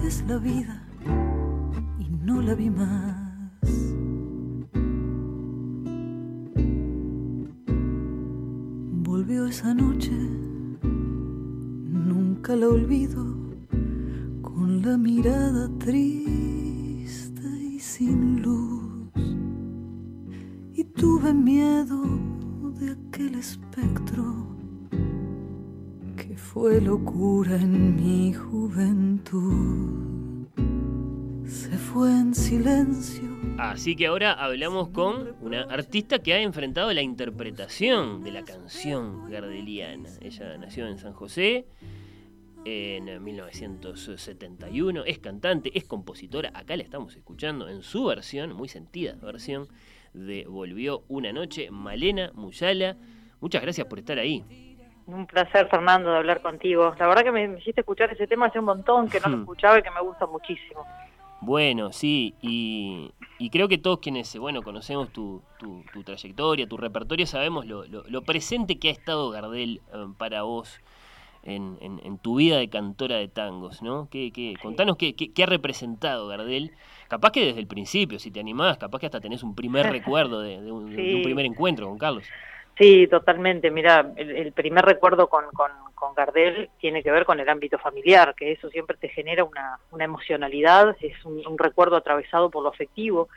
es 0.03 0.23
la 0.27 0.37
vida 0.37 0.83
y 1.99 2.09
no 2.23 2.41
la 2.41 2.53
vi 2.53 2.69
más. 2.69 3.17
Volvió 9.03 9.47
esa 9.47 9.73
noche 9.73 10.11
nunca 10.81 12.55
la 12.55 12.67
olvido, 12.67 13.23
con 14.41 14.81
la 14.81 14.97
mirada 14.97 15.69
triste 15.79 17.47
y 17.61 17.79
sin 17.79 18.41
luz. 18.41 18.80
Tuve 20.95 21.33
miedo 21.33 22.03
de 22.79 22.91
aquel 22.91 23.35
espectro 23.35 24.47
que 26.17 26.37
fue 26.37 26.81
locura 26.81 27.55
en 27.55 27.95
mi 27.95 28.33
juventud. 28.33 30.01
Se 31.45 31.77
fue 31.77 32.11
en 32.11 32.35
silencio. 32.35 33.29
Así 33.57 33.95
que 33.95 34.07
ahora 34.07 34.33
hablamos 34.33 34.89
con 34.89 35.35
una 35.41 35.61
artista 35.61 36.19
que 36.19 36.33
ha 36.33 36.41
enfrentado 36.41 36.91
la 36.93 37.01
interpretación 37.01 38.23
de 38.23 38.31
la 38.31 38.43
canción 38.43 39.29
gardeliana. 39.29 40.09
Ella 40.21 40.57
nació 40.57 40.87
en 40.87 40.97
San 40.97 41.13
José, 41.13 41.67
en 42.65 43.23
1971. 43.23 45.03
Es 45.05 45.19
cantante, 45.19 45.71
es 45.77 45.85
compositora. 45.85 46.51
Acá 46.53 46.75
la 46.75 46.83
estamos 46.83 47.15
escuchando 47.15 47.69
en 47.69 47.83
su 47.83 48.05
versión, 48.05 48.53
muy 48.53 48.67
sentida 48.67 49.15
versión, 49.15 49.67
de 50.13 50.45
Volvió 50.47 51.03
una 51.07 51.31
noche. 51.31 51.69
Malena 51.71 52.31
Muyala, 52.33 52.95
muchas 53.39 53.61
gracias 53.61 53.87
por 53.87 53.99
estar 53.99 54.17
ahí. 54.19 54.43
Un 55.07 55.25
placer, 55.25 55.67
Fernando, 55.67 56.11
de 56.11 56.17
hablar 56.17 56.41
contigo. 56.41 56.95
La 56.97 57.07
verdad 57.07 57.23
que 57.23 57.31
me, 57.31 57.57
hiciste 57.57 57.81
escuchar 57.81 58.11
ese 58.11 58.27
tema 58.27 58.47
hace 58.47 58.59
un 58.59 58.65
montón, 58.65 59.09
que 59.09 59.19
no 59.19 59.29
lo 59.29 59.37
hmm. 59.37 59.41
escuchaba 59.41 59.79
y 59.79 59.83
que 59.83 59.91
me 59.91 60.01
gusta 60.01 60.25
muchísimo. 60.25 60.85
Bueno, 61.41 61.91
sí, 61.91 62.35
y, 62.39 63.11
creo 63.51 63.67
que 63.67 63.79
todos 63.79 63.97
quienes, 63.97 64.37
bueno, 64.37 64.61
conocemos 64.61 65.09
tu, 65.09 65.41
tu, 65.57 66.03
trayectoria, 66.03 66.67
tu 66.67 66.77
repertorio, 66.77 67.25
sabemos 67.25 67.65
lo, 67.65 67.83
lo, 67.87 68.21
presente 68.21 68.77
que 68.77 68.89
ha 68.89 68.91
estado 68.91 69.31
Gardel 69.31 69.81
eh, 69.91 70.05
para 70.19 70.43
vos 70.43 70.79
en, 71.43 71.77
en, 71.81 72.17
tu 72.19 72.35
vida 72.35 72.57
de 72.57 72.69
cantora 72.69 73.15
de 73.15 73.27
tangos, 73.27 73.81
¿no? 73.81 74.07
¿Qué, 74.11 74.31
qué, 74.31 74.53
contanos 74.61 74.95
qué, 74.97 75.15
qué, 75.15 75.43
ha 75.43 75.47
representado 75.47 76.27
Gardel. 76.27 76.71
Capaz 77.07 77.31
que 77.31 77.45
desde 77.45 77.59
el 77.59 77.67
principio, 77.67 78.19
si 78.19 78.31
te 78.31 78.39
animás, 78.39 78.77
capaz 78.77 78.99
que 78.99 79.07
hasta 79.07 79.19
tenés 79.19 79.43
un 79.43 79.55
primer 79.55 79.85
recuerdo 79.91 80.41
de, 80.41 80.57
un, 80.71 80.93
primer 81.23 81.45
encuentro 81.45 81.87
con 81.87 81.97
Carlos. 81.97 82.25
Sí, 82.77 83.07
totalmente. 83.07 83.69
Mira, 83.71 84.11
el, 84.15 84.51
primer 84.53 84.85
recuerdo 84.85 85.27
con, 85.27 85.45
con, 85.51 85.71
con, 85.93 86.13
Gardel 86.13 86.69
tiene 86.79 87.03
que 87.03 87.11
ver 87.11 87.25
con 87.25 87.39
el 87.39 87.49
ámbito 87.49 87.77
familiar, 87.79 88.33
que 88.35 88.51
eso 88.51 88.69
siempre 88.69 88.97
te 88.97 89.09
genera 89.09 89.43
una, 89.43 89.77
una 89.91 90.05
emocionalidad, 90.05 90.95
es 91.01 91.25
un, 91.25 91.57
recuerdo 91.57 91.95
atravesado 91.95 92.49
por 92.49 92.63
lo 92.63 92.69
afectivo. 92.69 93.29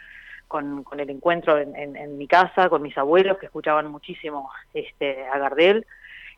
Con, 0.46 0.84
con 0.84 1.00
el 1.00 1.08
encuentro 1.08 1.58
en, 1.58 1.74
en, 1.74 1.96
en, 1.96 2.18
mi 2.18 2.28
casa, 2.28 2.68
con 2.68 2.82
mis 2.82 2.96
abuelos 2.98 3.38
que 3.38 3.46
escuchaban 3.46 3.90
muchísimo 3.90 4.50
este, 4.74 5.26
a 5.26 5.38
Gardel, 5.38 5.86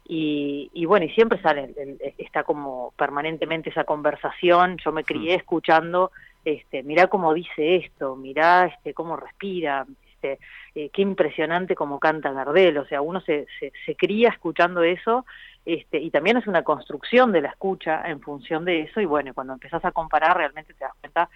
y, 0.08 0.84
bueno, 0.86 1.06
y 1.06 1.10
siempre 1.10 1.40
sale, 1.40 1.75
está 2.18 2.44
como 2.44 2.92
permanentemente 2.96 3.70
esa 3.70 3.84
conversación, 3.84 4.76
yo 4.78 4.92
me 4.92 5.04
crié 5.04 5.36
mm. 5.36 5.40
escuchando, 5.40 6.12
este, 6.44 6.82
mirá 6.84 7.08
cómo 7.08 7.34
dice 7.34 7.76
esto, 7.76 8.14
mirá 8.14 8.66
este, 8.66 8.94
cómo 8.94 9.16
respira, 9.16 9.84
este, 10.12 10.38
eh, 10.76 10.90
qué 10.92 11.02
impresionante 11.02 11.75
cómo 11.75 11.98
canta 11.98 12.32
Gardel, 12.32 12.78
o 12.78 12.86
sea, 12.86 13.00
uno 13.00 13.20
se, 13.20 13.46
se, 13.58 13.96
cría 13.96 14.28
escuchando 14.28 14.82
eso, 14.84 15.26
este, 15.64 15.98
y 15.98 16.10
también 16.10 16.36
es 16.36 16.46
una 16.46 16.62
construcción 16.62 17.32
de 17.32 17.40
la 17.40 17.48
escucha 17.48 18.02
en 18.06 18.20
función 18.20 18.64
de 18.64 18.82
eso, 18.82 19.00
y 19.00 19.06
bueno, 19.06 19.34
cuando 19.34 19.54
empezás 19.54 19.84
a 19.84 19.90
comparar 19.90 20.36
realmente 20.36 20.72
te 20.75 20.84
das 20.84 20.94
cuenta 21.00 21.28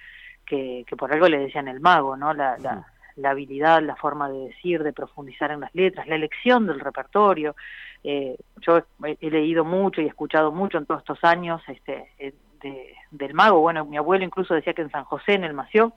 que, 0.46 0.84
que 0.86 0.96
por 0.96 1.12
algo 1.12 1.26
le 1.28 1.38
decían 1.38 1.66
el 1.66 1.80
mago, 1.80 2.16
¿no? 2.16 2.32
La, 2.34 2.56
la, 2.58 2.86
la 3.20 3.30
habilidad, 3.30 3.82
la 3.82 3.96
forma 3.96 4.28
de 4.28 4.48
decir, 4.48 4.82
de 4.82 4.92
profundizar 4.92 5.50
en 5.50 5.60
las 5.60 5.74
letras, 5.74 6.08
la 6.08 6.16
elección 6.16 6.66
del 6.66 6.80
repertorio, 6.80 7.54
eh, 8.02 8.36
yo 8.60 8.82
he, 9.04 9.30
leído 9.30 9.64
mucho 9.64 10.00
y 10.00 10.06
escuchado 10.06 10.52
mucho 10.52 10.78
en 10.78 10.86
todos 10.86 11.00
estos 11.00 11.22
años 11.22 11.62
este, 11.68 12.10
eh, 12.18 12.32
del 13.10 13.34
mago. 13.34 13.60
Bueno, 13.60 13.84
mi 13.84 13.96
abuelo 13.96 14.24
incluso 14.24 14.54
decía 14.54 14.72
que 14.72 14.82
en 14.82 14.90
San 14.90 15.04
José, 15.04 15.34
en 15.34 15.44
el 15.44 15.54
Mació, 15.54 15.92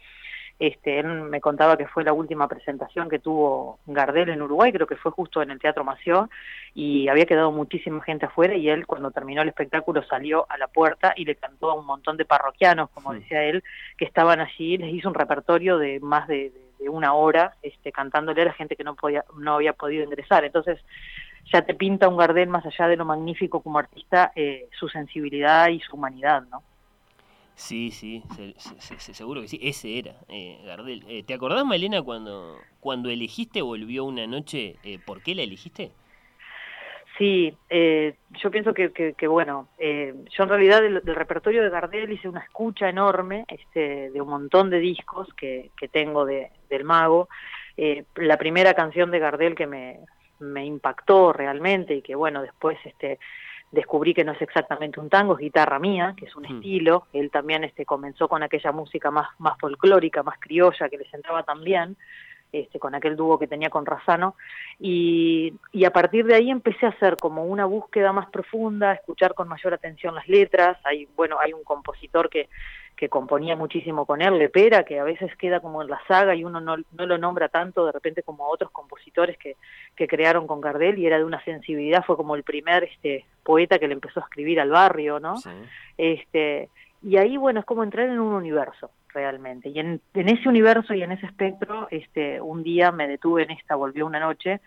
este, 0.59 0.99
él 0.99 1.07
me 1.07 1.41
contaba 1.41 1.77
que 1.77 1.87
fue 1.87 2.03
la 2.03 2.13
última 2.13 2.47
presentación 2.47 3.09
que 3.09 3.19
tuvo 3.19 3.79
Gardel 3.87 4.29
en 4.29 4.41
Uruguay, 4.41 4.71
creo 4.71 4.87
que 4.87 4.95
fue 4.95 5.11
justo 5.11 5.41
en 5.41 5.51
el 5.51 5.59
Teatro 5.59 5.83
Mació, 5.83 6.29
y 6.73 7.07
había 7.07 7.25
quedado 7.25 7.51
muchísima 7.51 8.01
gente 8.03 8.27
afuera 8.27 8.55
y 8.55 8.69
él 8.69 8.85
cuando 8.85 9.11
terminó 9.11 9.41
el 9.41 9.49
espectáculo 9.49 10.03
salió 10.03 10.45
a 10.49 10.57
la 10.57 10.67
puerta 10.67 11.13
y 11.15 11.25
le 11.25 11.35
cantó 11.35 11.71
a 11.71 11.75
un 11.75 11.85
montón 11.85 12.17
de 12.17 12.25
parroquianos, 12.25 12.89
como 12.91 13.13
decía 13.13 13.43
él, 13.43 13.63
que 13.97 14.05
estaban 14.05 14.39
allí, 14.39 14.77
les 14.77 14.93
hizo 14.93 15.09
un 15.09 15.15
repertorio 15.15 15.77
de 15.77 15.99
más 15.99 16.27
de, 16.27 16.51
una 16.89 17.13
hora 17.13 17.55
este, 17.61 17.91
cantándole 17.91 18.41
a 18.41 18.45
la 18.45 18.53
gente 18.53 18.75
que 18.75 18.83
no, 18.83 18.95
podía, 18.95 19.23
no 19.37 19.55
había 19.55 19.73
podido 19.73 20.03
ingresar. 20.03 20.43
Entonces, 20.43 20.79
ya 21.51 21.61
te 21.63 21.73
pinta 21.73 22.07
un 22.07 22.17
Gardel 22.17 22.49
más 22.49 22.65
allá 22.65 22.87
de 22.87 22.97
lo 22.97 23.05
magnífico 23.05 23.61
como 23.61 23.79
artista, 23.79 24.31
eh, 24.35 24.69
su 24.77 24.89
sensibilidad 24.89 25.69
y 25.69 25.79
su 25.79 25.95
humanidad, 25.95 26.43
¿no? 26.49 26.63
Sí, 27.55 27.91
sí, 27.91 28.23
seguro 28.97 29.41
que 29.41 29.47
sí, 29.47 29.59
ese 29.61 29.99
era 29.99 30.15
eh, 30.27 30.59
Gardel. 30.65 31.05
Eh, 31.07 31.23
¿Te 31.23 31.35
acordás, 31.35 31.63
Malena, 31.63 32.01
cuando, 32.01 32.57
cuando 32.79 33.09
elegiste 33.09 33.61
Volvió 33.61 34.05
una 34.05 34.25
noche, 34.25 34.77
por 35.05 35.21
qué 35.21 35.35
la 35.35 35.43
elegiste? 35.43 35.91
Sí, 37.23 37.57
yo 37.69 38.51
pienso 38.51 38.73
que, 38.73 38.91
que, 38.91 39.27
bueno, 39.27 39.69
yo 39.79 40.43
en 40.43 40.49
realidad 40.49 40.81
del, 40.81 41.01
repertorio 41.01 41.63
de 41.63 41.69
Gardel 41.69 42.11
hice 42.11 42.27
una 42.27 42.41
escucha 42.41 42.89
enorme 42.89 43.45
este, 43.47 44.09
de 44.09 44.21
un 44.21 44.27
montón 44.27 44.69
de 44.69 44.79
discos 44.79 45.33
que, 45.33 45.71
que 45.77 45.87
tengo 45.87 46.25
de, 46.25 46.51
del 46.69 46.83
mago. 46.83 47.29
la 48.15 48.37
primera 48.37 48.73
canción 48.73 49.09
de 49.09 49.19
Gardel 49.19 49.55
que 49.55 49.67
me, 49.67 49.99
me 50.39 50.65
impactó 50.65 51.31
realmente 51.31 51.95
y 51.95 52.01
que 52.01 52.13
bueno, 52.13 52.41
después 52.41 52.77
este 52.83 53.19
descubrí 53.71 54.13
que 54.13 54.25
no 54.25 54.33
es 54.33 54.41
exactamente 54.41 54.99
un 54.99 55.09
tango, 55.09 55.33
es 55.33 55.39
guitarra 55.39 55.79
mía, 55.79 56.13
que 56.17 56.25
es 56.25 56.35
un 56.35 56.43
mm. 56.43 56.55
estilo, 56.55 57.07
él 57.13 57.31
también 57.31 57.63
este 57.63 57.85
comenzó 57.85 58.27
con 58.27 58.43
aquella 58.43 58.73
música 58.73 59.11
más 59.11 59.29
más 59.39 59.57
folclórica, 59.57 60.23
más 60.23 60.39
criolla 60.39 60.89
que 60.89 60.97
le 60.97 61.09
sentaba 61.09 61.43
también. 61.43 61.95
Este, 62.53 62.77
con 62.77 62.93
aquel 62.93 63.15
dúo 63.15 63.39
que 63.39 63.47
tenía 63.47 63.71
con 63.71 63.83
Razano, 63.83 64.35
y, 64.79 65.55
y, 65.71 65.85
a 65.85 65.91
partir 65.91 66.23
de 66.27 66.35
ahí 66.35 66.51
empecé 66.51 66.85
a 66.85 66.89
hacer 66.89 67.17
como 67.17 67.45
una 67.45 67.65
búsqueda 67.65 68.13
más 68.13 68.29
profunda, 68.29 68.93
escuchar 68.93 69.33
con 69.33 69.47
mayor 69.47 69.73
atención 69.73 70.13
las 70.13 70.27
letras, 70.27 70.77
hay, 70.83 71.07
bueno, 71.15 71.37
hay 71.39 71.51
un 71.51 71.63
compositor 71.63 72.29
que, 72.29 72.49
que 72.95 73.09
componía 73.09 73.55
muchísimo 73.55 74.05
con 74.05 74.21
él, 74.21 74.37
Lepera, 74.37 74.83
que 74.83 74.99
a 74.99 75.03
veces 75.03 75.35
queda 75.37 75.61
como 75.61 75.81
en 75.81 75.89
la 75.89 75.99
saga 76.07 76.35
y 76.35 76.43
uno 76.43 76.61
no, 76.61 76.77
no 76.77 77.05
lo 77.07 77.17
nombra 77.17 77.49
tanto 77.49 77.87
de 77.87 77.91
repente 77.91 78.21
como 78.21 78.45
a 78.45 78.49
otros 78.49 78.69
compositores 78.69 79.35
que, 79.39 79.55
que 79.95 80.07
crearon 80.07 80.45
con 80.45 80.61
Gardel 80.61 80.99
y 80.99 81.07
era 81.07 81.17
de 81.17 81.23
una 81.23 81.43
sensibilidad, 81.43 82.05
fue 82.05 82.15
como 82.15 82.35
el 82.35 82.43
primer 82.43 82.83
este 82.83 83.25
poeta 83.43 83.79
que 83.79 83.87
le 83.87 83.95
empezó 83.95 84.19
a 84.19 84.23
escribir 84.23 84.61
al 84.61 84.69
barrio, 84.69 85.19
¿no? 85.19 85.35
Este, 85.97 86.69
y 87.01 87.17
ahí, 87.17 87.35
bueno, 87.35 87.61
es 87.61 87.65
como 87.65 87.83
entrar 87.83 88.07
en 88.07 88.19
un 88.19 88.33
universo 88.33 88.91
realmente. 89.13 89.69
Y 89.69 89.79
en, 89.79 90.01
en, 90.13 90.29
ese 90.29 90.49
universo 90.49 90.93
y 90.93 91.03
en 91.03 91.11
ese 91.11 91.25
espectro, 91.25 91.87
este, 91.91 92.41
un 92.41 92.63
día 92.63 92.91
me 92.91 93.07
detuve 93.07 93.43
en 93.43 93.51
esta, 93.51 93.75
volvió 93.75 94.05
una 94.05 94.19
noche, 94.19 94.61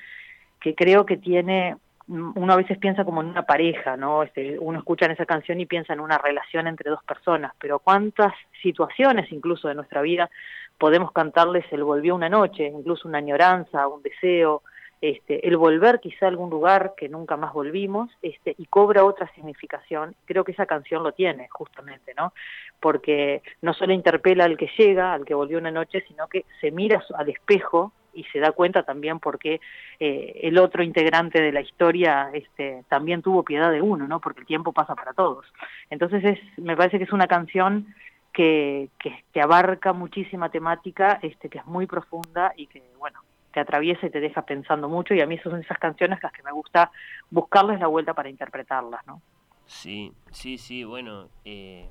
que 0.60 0.74
creo 0.74 1.04
que 1.06 1.16
tiene 1.16 1.76
uno 2.08 2.52
a 2.52 2.56
veces 2.56 2.78
piensa 2.78 3.04
como 3.04 3.20
en 3.20 3.28
una 3.28 3.42
pareja, 3.42 3.96
¿no? 3.96 4.22
Este, 4.22 4.58
uno 4.60 4.78
escucha 4.78 5.06
en 5.06 5.12
esa 5.12 5.26
canción 5.26 5.60
y 5.60 5.66
piensa 5.66 5.92
en 5.92 6.00
una 6.00 6.18
relación 6.18 6.68
entre 6.68 6.90
dos 6.90 7.02
personas, 7.02 7.52
pero 7.58 7.80
cuántas 7.80 8.32
situaciones 8.62 9.30
incluso 9.32 9.66
de 9.66 9.74
nuestra 9.74 10.02
vida 10.02 10.30
podemos 10.78 11.10
cantarles 11.10 11.64
el 11.72 11.82
volvió 11.82 12.14
una 12.14 12.28
noche, 12.28 12.66
incluso 12.66 13.08
una 13.08 13.18
añoranza, 13.18 13.88
un 13.88 14.02
deseo, 14.02 14.62
este, 15.00 15.46
el 15.46 15.56
volver 15.56 16.00
quizá 16.00 16.26
a 16.26 16.28
algún 16.28 16.50
lugar 16.50 16.94
que 16.96 17.08
nunca 17.08 17.36
más 17.36 17.52
volvimos, 17.52 18.10
este, 18.22 18.54
y 18.58 18.66
cobra 18.66 19.04
otra 19.04 19.30
significación. 19.34 20.14
Creo 20.24 20.44
que 20.44 20.52
esa 20.52 20.66
canción 20.66 21.02
lo 21.02 21.12
tiene, 21.12 21.48
justamente, 21.50 22.14
¿no? 22.16 22.32
Porque 22.80 23.42
no 23.62 23.74
solo 23.74 23.92
interpela 23.92 24.44
al 24.44 24.56
que 24.56 24.70
llega, 24.76 25.12
al 25.12 25.24
que 25.24 25.34
volvió 25.34 25.58
una 25.58 25.70
noche, 25.70 26.04
sino 26.08 26.28
que 26.28 26.44
se 26.60 26.70
mira 26.70 27.02
al 27.16 27.28
espejo 27.28 27.92
y 28.16 28.24
se 28.24 28.40
da 28.40 28.52
cuenta 28.52 28.82
también 28.82 29.20
porque 29.20 29.60
eh, 30.00 30.40
el 30.42 30.58
otro 30.58 30.82
integrante 30.82 31.40
de 31.40 31.52
la 31.52 31.60
historia 31.60 32.30
este, 32.32 32.82
también 32.88 33.22
tuvo 33.22 33.42
piedad 33.42 33.70
de 33.70 33.82
uno, 33.82 34.08
¿no? 34.08 34.20
Porque 34.20 34.40
el 34.40 34.46
tiempo 34.46 34.72
pasa 34.72 34.94
para 34.94 35.12
todos. 35.12 35.44
Entonces 35.90 36.24
es, 36.24 36.58
me 36.58 36.76
parece 36.76 36.98
que 36.98 37.04
es 37.04 37.12
una 37.12 37.26
canción 37.26 37.94
que, 38.32 38.88
que, 38.98 39.40
abarca 39.40 39.92
muchísima 39.92 40.50
temática, 40.50 41.18
este, 41.22 41.48
que 41.48 41.58
es 41.58 41.66
muy 41.66 41.86
profunda 41.86 42.52
y 42.56 42.66
que, 42.66 42.82
bueno, 42.98 43.20
te 43.56 43.60
atraviesa 43.60 44.04
y 44.06 44.10
te 44.10 44.20
deja 44.20 44.42
pensando 44.42 44.86
mucho 44.86 45.14
y 45.14 45.22
a 45.22 45.26
mí 45.26 45.38
son 45.38 45.58
esas 45.58 45.78
canciones 45.78 46.18
las 46.22 46.30
que 46.30 46.42
me 46.42 46.52
gusta 46.52 46.90
buscarles 47.30 47.80
la 47.80 47.86
vuelta 47.86 48.12
para 48.12 48.28
interpretarlas, 48.28 49.00
¿no? 49.06 49.22
Sí, 49.64 50.12
sí, 50.30 50.58
sí, 50.58 50.84
bueno, 50.84 51.30
eh, 51.46 51.88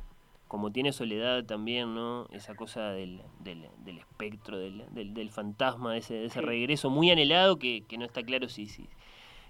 como 0.48 0.72
tiene 0.72 0.92
Soledad 0.92 1.44
también, 1.46 1.96
¿no? 1.96 2.28
Esa 2.32 2.54
cosa 2.54 2.92
del, 2.92 3.24
del, 3.40 3.98
espectro, 3.98 4.60
del, 4.60 4.86
del, 4.94 5.30
fantasma, 5.32 5.94
de 5.94 5.98
ese, 5.98 6.26
ese 6.26 6.40
regreso 6.40 6.92
muy 6.92 7.10
anhelado 7.10 7.58
que, 7.58 7.84
que, 7.88 7.98
no 7.98 8.06
está 8.06 8.22
claro 8.22 8.48
si, 8.48 8.68
si, 8.68 8.88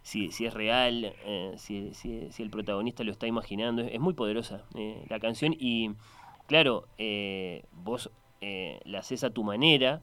si, 0.02 0.32
si 0.32 0.46
es 0.46 0.54
real, 0.54 1.14
eh, 1.26 1.52
si, 1.58 1.94
si, 1.94 2.32
si, 2.32 2.44
el 2.44 2.50
protagonista 2.50 3.04
lo 3.04 3.12
está 3.12 3.28
imaginando. 3.28 3.82
Es, 3.82 4.00
muy 4.00 4.14
poderosa 4.14 4.64
eh, 4.74 5.06
la 5.10 5.20
canción 5.20 5.54
y, 5.60 5.92
claro, 6.48 6.88
eh, 6.98 7.66
vos 7.74 8.10
la 8.86 9.00
haces 9.00 9.26
a 9.26 9.32
tu 9.32 9.44
manera. 9.44 10.02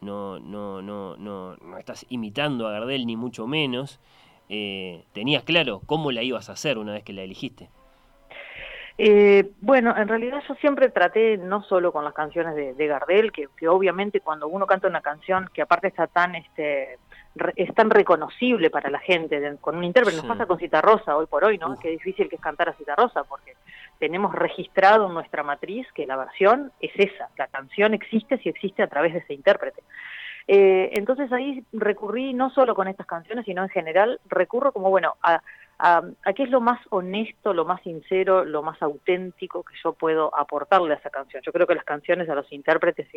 No, 0.00 0.38
no, 0.40 0.82
no, 0.82 1.16
no, 1.16 1.56
no 1.56 1.78
estás 1.78 2.06
imitando 2.08 2.66
a 2.66 2.72
Gardel 2.72 3.06
ni 3.06 3.16
mucho 3.16 3.46
menos. 3.46 4.00
tenías 4.48 5.42
claro 5.44 5.80
cómo 5.86 6.12
la 6.12 6.22
ibas 6.22 6.48
a 6.48 6.52
hacer 6.52 6.78
una 6.78 6.92
vez 6.92 7.04
que 7.04 7.12
la 7.12 7.22
elegiste. 7.22 7.68
Eh, 8.98 9.50
bueno, 9.60 9.96
en 9.96 10.06
realidad 10.06 10.42
yo 10.46 10.54
siempre 10.56 10.90
traté, 10.90 11.38
no 11.38 11.62
solo 11.62 11.92
con 11.92 12.04
las 12.04 12.12
canciones 12.12 12.54
de, 12.54 12.86
Gardel, 12.86 13.32
que, 13.32 13.48
obviamente 13.68 14.20
cuando 14.20 14.48
uno 14.48 14.66
canta 14.66 14.86
una 14.86 15.00
canción 15.00 15.48
que 15.52 15.62
aparte 15.62 15.88
está 15.88 16.06
tan, 16.06 16.34
este, 16.34 16.98
es 17.56 17.74
tan 17.74 17.90
reconocible 17.90 18.70
para 18.70 18.90
la 18.90 18.98
gente, 18.98 19.56
con 19.60 19.76
un 19.76 19.84
intérprete, 19.84 20.18
nos 20.18 20.26
pasa 20.26 20.46
con 20.46 20.58
Cita 20.58 20.82
Rosa 20.82 21.16
hoy 21.16 21.26
por 21.26 21.44
hoy, 21.44 21.58
¿no? 21.58 21.78
Qué 21.78 21.88
difícil 21.88 22.28
que 22.28 22.36
es 22.36 22.42
cantar 22.42 22.68
a 22.68 22.74
Cita 22.74 22.94
Rosa, 22.94 23.24
porque 23.24 23.56
tenemos 24.02 24.34
registrado 24.34 25.06
en 25.06 25.14
nuestra 25.14 25.44
matriz 25.44 25.86
que 25.94 26.08
la 26.08 26.16
versión 26.16 26.72
es 26.80 26.90
esa, 26.96 27.28
la 27.38 27.46
canción 27.46 27.94
existe 27.94 28.36
si 28.38 28.48
existe 28.48 28.82
a 28.82 28.88
través 28.88 29.12
de 29.12 29.20
ese 29.20 29.32
intérprete. 29.32 29.80
Eh, 30.48 30.90
entonces 30.94 31.32
ahí 31.32 31.64
recurrí 31.72 32.34
no 32.34 32.50
solo 32.50 32.74
con 32.74 32.88
estas 32.88 33.06
canciones, 33.06 33.44
sino 33.44 33.62
en 33.62 33.68
general, 33.68 34.18
recurro 34.28 34.72
como, 34.72 34.90
bueno, 34.90 35.14
a 35.22 35.40
a, 35.82 36.32
qué 36.36 36.44
es 36.44 36.50
lo 36.50 36.60
más 36.60 36.80
honesto, 36.90 37.52
lo 37.52 37.64
más 37.64 37.82
sincero, 37.82 38.44
lo 38.44 38.62
más 38.62 38.80
auténtico 38.80 39.64
que 39.64 39.74
yo 39.82 39.92
puedo 39.92 40.32
aportarle 40.34 40.94
a 40.94 40.96
esa 40.96 41.10
canción. 41.10 41.42
Yo 41.44 41.52
creo 41.52 41.66
que 41.66 41.74
las 41.74 41.84
canciones 41.84 42.28
a 42.28 42.36
los 42.36 42.50
intérpretes 42.52 43.08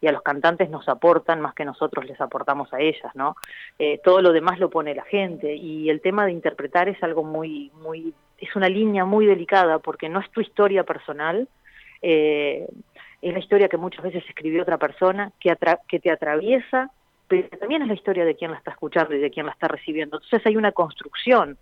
y, 0.00 0.06
a 0.06 0.12
los 0.12 0.22
cantantes 0.22 0.70
nos 0.70 0.88
aportan 0.88 1.40
más 1.40 1.54
que 1.54 1.64
nosotros 1.64 2.06
les 2.06 2.20
aportamos 2.20 2.72
a 2.72 2.78
ellas, 2.78 3.12
¿no? 3.14 3.34
Eh, 3.80 4.00
todo 4.04 4.22
lo 4.22 4.32
demás 4.32 4.60
lo 4.60 4.70
pone 4.70 4.94
la 4.94 5.02
gente 5.02 5.56
y 5.56 5.90
el 5.90 6.00
tema 6.00 6.24
de 6.24 6.32
interpretar 6.32 6.88
es 6.88 7.02
algo 7.02 7.24
muy, 7.24 7.72
muy, 7.82 8.14
es 8.38 8.54
una 8.56 8.68
línea 8.68 9.04
muy 9.04 9.26
delicada 9.26 9.78
porque 9.78 10.08
no 10.08 10.20
es 10.20 10.30
tu 10.30 10.40
historia 10.40 10.84
personal, 10.84 11.48
eh, 12.02 12.66
es 13.22 13.32
la 13.32 13.38
historia 13.38 13.68
que 13.68 13.78
muchas 13.78 14.02
veces 14.02 14.24
escribió 14.28 14.62
otra 14.62 14.78
persona, 14.78 15.32
que, 15.40 15.56
que 15.88 16.00
te 16.00 16.10
atraviesa, 16.10 16.90
pero 17.26 17.48
también 17.58 17.82
es 17.82 17.88
la 17.88 17.94
historia 17.94 18.24
de 18.24 18.34
quien 18.34 18.50
la 18.50 18.58
está 18.58 18.72
escuchando 18.72 19.14
y 19.14 19.18
de 19.18 19.30
quien 19.30 19.46
la 19.46 19.52
está 19.52 19.68
recibiendo. 19.68 20.18
Entonces 20.18 20.46
hay 20.46 20.56
una 20.56 20.72
construcción 20.72 21.56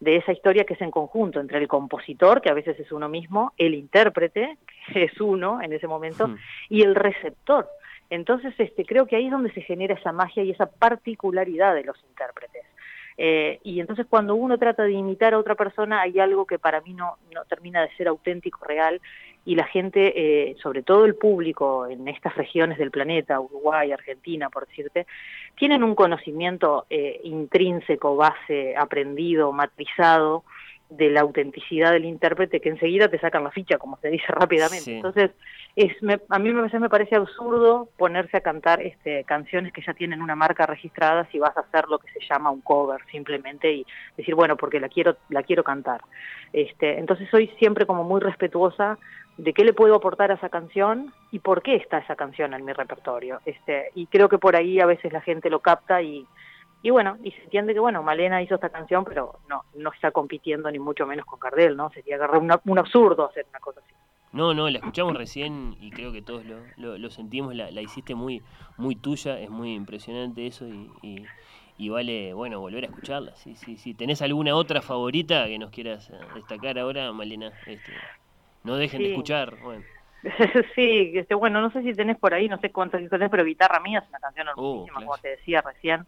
de 0.00 0.16
esa 0.16 0.32
historia 0.32 0.64
que 0.64 0.74
es 0.74 0.80
en 0.80 0.90
conjunto 0.90 1.40
entre 1.40 1.58
el 1.58 1.66
compositor, 1.66 2.40
que 2.40 2.50
a 2.50 2.54
veces 2.54 2.78
es 2.78 2.92
uno 2.92 3.08
mismo, 3.08 3.52
el 3.56 3.74
intérprete, 3.74 4.58
que 4.92 5.04
es 5.04 5.20
uno 5.20 5.60
en 5.62 5.72
ese 5.72 5.86
momento, 5.86 6.30
y 6.68 6.82
el 6.82 6.94
receptor. 6.94 7.68
Entonces, 8.10 8.54
este, 8.58 8.84
creo 8.84 9.06
que 9.06 9.16
ahí 9.16 9.26
es 9.26 9.32
donde 9.32 9.52
se 9.52 9.60
genera 9.60 9.94
esa 9.94 10.12
magia 10.12 10.42
y 10.42 10.50
esa 10.50 10.66
particularidad 10.66 11.74
de 11.74 11.84
los 11.84 11.96
intérpretes. 12.08 12.64
Eh, 13.20 13.58
y 13.64 13.80
entonces 13.80 14.06
cuando 14.08 14.36
uno 14.36 14.58
trata 14.58 14.84
de 14.84 14.92
imitar 14.92 15.34
a 15.34 15.38
otra 15.38 15.56
persona 15.56 16.00
hay 16.00 16.20
algo 16.20 16.46
que 16.46 16.60
para 16.60 16.80
mí 16.82 16.94
no, 16.94 17.16
no 17.34 17.44
termina 17.46 17.82
de 17.82 17.90
ser 17.96 18.06
auténtico, 18.06 18.64
real, 18.64 19.00
y 19.44 19.56
la 19.56 19.64
gente, 19.64 20.12
eh, 20.14 20.56
sobre 20.62 20.82
todo 20.82 21.04
el 21.04 21.14
público 21.14 21.86
en 21.86 22.06
estas 22.06 22.36
regiones 22.36 22.78
del 22.78 22.90
planeta, 22.90 23.40
Uruguay, 23.40 23.90
Argentina, 23.90 24.50
por 24.50 24.68
decirte, 24.68 25.06
tienen 25.56 25.82
un 25.82 25.94
conocimiento 25.94 26.86
eh, 26.90 27.20
intrínseco, 27.24 28.14
base, 28.14 28.76
aprendido, 28.76 29.50
matrizado 29.50 30.44
de 30.90 31.10
la 31.10 31.20
autenticidad 31.20 31.92
del 31.92 32.06
intérprete 32.06 32.60
que 32.60 32.70
enseguida 32.70 33.08
te 33.08 33.18
sacan 33.18 33.44
la 33.44 33.50
ficha, 33.50 33.78
como 33.78 33.98
se 33.98 34.08
dice 34.08 34.26
rápidamente. 34.28 34.96
Entonces, 34.96 35.30
es, 35.76 35.92
a 36.28 36.38
mí 36.38 36.52
me, 36.52 36.62
me 36.62 36.88
parece 36.88 37.16
absurdo 37.16 37.88
ponerse 37.96 38.38
a 38.38 38.40
cantar 38.40 38.80
este, 38.80 39.24
canciones 39.24 39.72
que 39.72 39.82
ya 39.82 39.92
tienen 39.92 40.22
una 40.22 40.34
marca 40.34 40.66
registrada 40.66 41.28
si 41.30 41.38
vas 41.38 41.56
a 41.56 41.60
hacer 41.60 41.88
lo 41.88 41.98
que 41.98 42.10
se 42.12 42.20
llama 42.28 42.50
un 42.50 42.62
cover 42.62 43.00
simplemente 43.10 43.70
y 43.70 43.86
decir, 44.16 44.34
bueno, 44.34 44.56
porque 44.56 44.80
la 44.80 44.88
quiero, 44.88 45.16
la 45.28 45.42
quiero 45.42 45.62
cantar. 45.62 46.00
Este, 46.52 46.98
entonces 46.98 47.28
soy 47.30 47.48
siempre 47.58 47.84
como 47.84 48.02
muy 48.02 48.20
respetuosa 48.20 48.98
de 49.36 49.52
qué 49.52 49.64
le 49.64 49.74
puedo 49.74 49.94
aportar 49.94 50.30
a 50.30 50.34
esa 50.34 50.48
canción 50.48 51.12
y 51.30 51.38
por 51.38 51.62
qué 51.62 51.76
está 51.76 51.98
esa 51.98 52.16
canción 52.16 52.54
en 52.54 52.64
mi 52.64 52.72
repertorio. 52.72 53.40
Este, 53.44 53.90
y 53.94 54.06
creo 54.06 54.28
que 54.28 54.38
por 54.38 54.56
ahí 54.56 54.80
a 54.80 54.86
veces 54.86 55.12
la 55.12 55.20
gente 55.20 55.50
lo 55.50 55.60
capta 55.60 56.02
y, 56.02 56.26
y 56.82 56.90
bueno, 56.90 57.16
y 57.22 57.32
se 57.32 57.42
entiende 57.42 57.74
que 57.74 57.80
bueno, 57.80 58.02
Malena 58.02 58.42
hizo 58.42 58.54
esta 58.54 58.68
canción, 58.68 59.04
pero 59.04 59.40
no, 59.48 59.64
no 59.74 59.92
está 59.92 60.10
compitiendo 60.10 60.70
ni 60.70 60.78
mucho 60.78 61.06
menos 61.06 61.26
con 61.26 61.38
Cardel, 61.38 61.76
¿no? 61.76 61.90
Sería 61.90 62.16
agarrar 62.16 62.38
un 62.38 62.78
absurdo 62.78 63.28
hacer 63.28 63.46
una 63.50 63.60
cosa 63.60 63.80
así. 63.84 63.94
No, 64.32 64.52
no, 64.52 64.68
la 64.68 64.78
escuchamos 64.78 65.16
recién 65.16 65.76
y 65.80 65.90
creo 65.90 66.12
que 66.12 66.20
todos 66.20 66.44
lo, 66.44 66.98
lo, 66.98 67.10
sentimos, 67.10 67.54
la, 67.54 67.70
la, 67.70 67.80
hiciste 67.80 68.14
muy, 68.14 68.42
muy 68.76 68.94
tuya, 68.94 69.40
es 69.40 69.48
muy 69.48 69.74
impresionante 69.74 70.46
eso 70.46 70.66
y, 70.68 71.26
y, 71.78 71.88
vale, 71.88 72.34
bueno, 72.34 72.60
volver 72.60 72.84
a 72.84 72.88
escucharla. 72.88 73.34
Sí, 73.36 73.56
sí, 73.56 73.78
sí. 73.78 73.94
¿Tenés 73.94 74.20
alguna 74.20 74.54
otra 74.54 74.82
favorita 74.82 75.46
que 75.46 75.58
nos 75.58 75.70
quieras 75.70 76.10
eh, 76.10 76.18
destacar 76.34 76.78
ahora, 76.78 77.10
Malena? 77.12 77.52
Este, 77.66 77.92
no 78.64 78.76
dejen 78.76 79.02
de 79.02 79.10
escuchar. 79.12 79.56
Bueno. 79.62 79.82
sí, 80.74 81.12
este, 81.14 81.34
bueno, 81.34 81.62
no 81.62 81.70
sé 81.70 81.82
si 81.82 81.94
tenés 81.94 82.18
por 82.18 82.34
ahí, 82.34 82.48
no 82.48 82.58
sé 82.58 82.70
cuántas 82.70 83.08
tenés, 83.08 83.30
pero 83.30 83.44
Guitarra 83.44 83.80
Mía 83.80 84.00
es 84.00 84.08
una 84.10 84.18
canción 84.18 84.48
uh, 84.48 84.50
hermosísima, 84.50 85.00
como 85.00 85.18
te 85.18 85.28
decía 85.28 85.62
recién. 85.62 86.06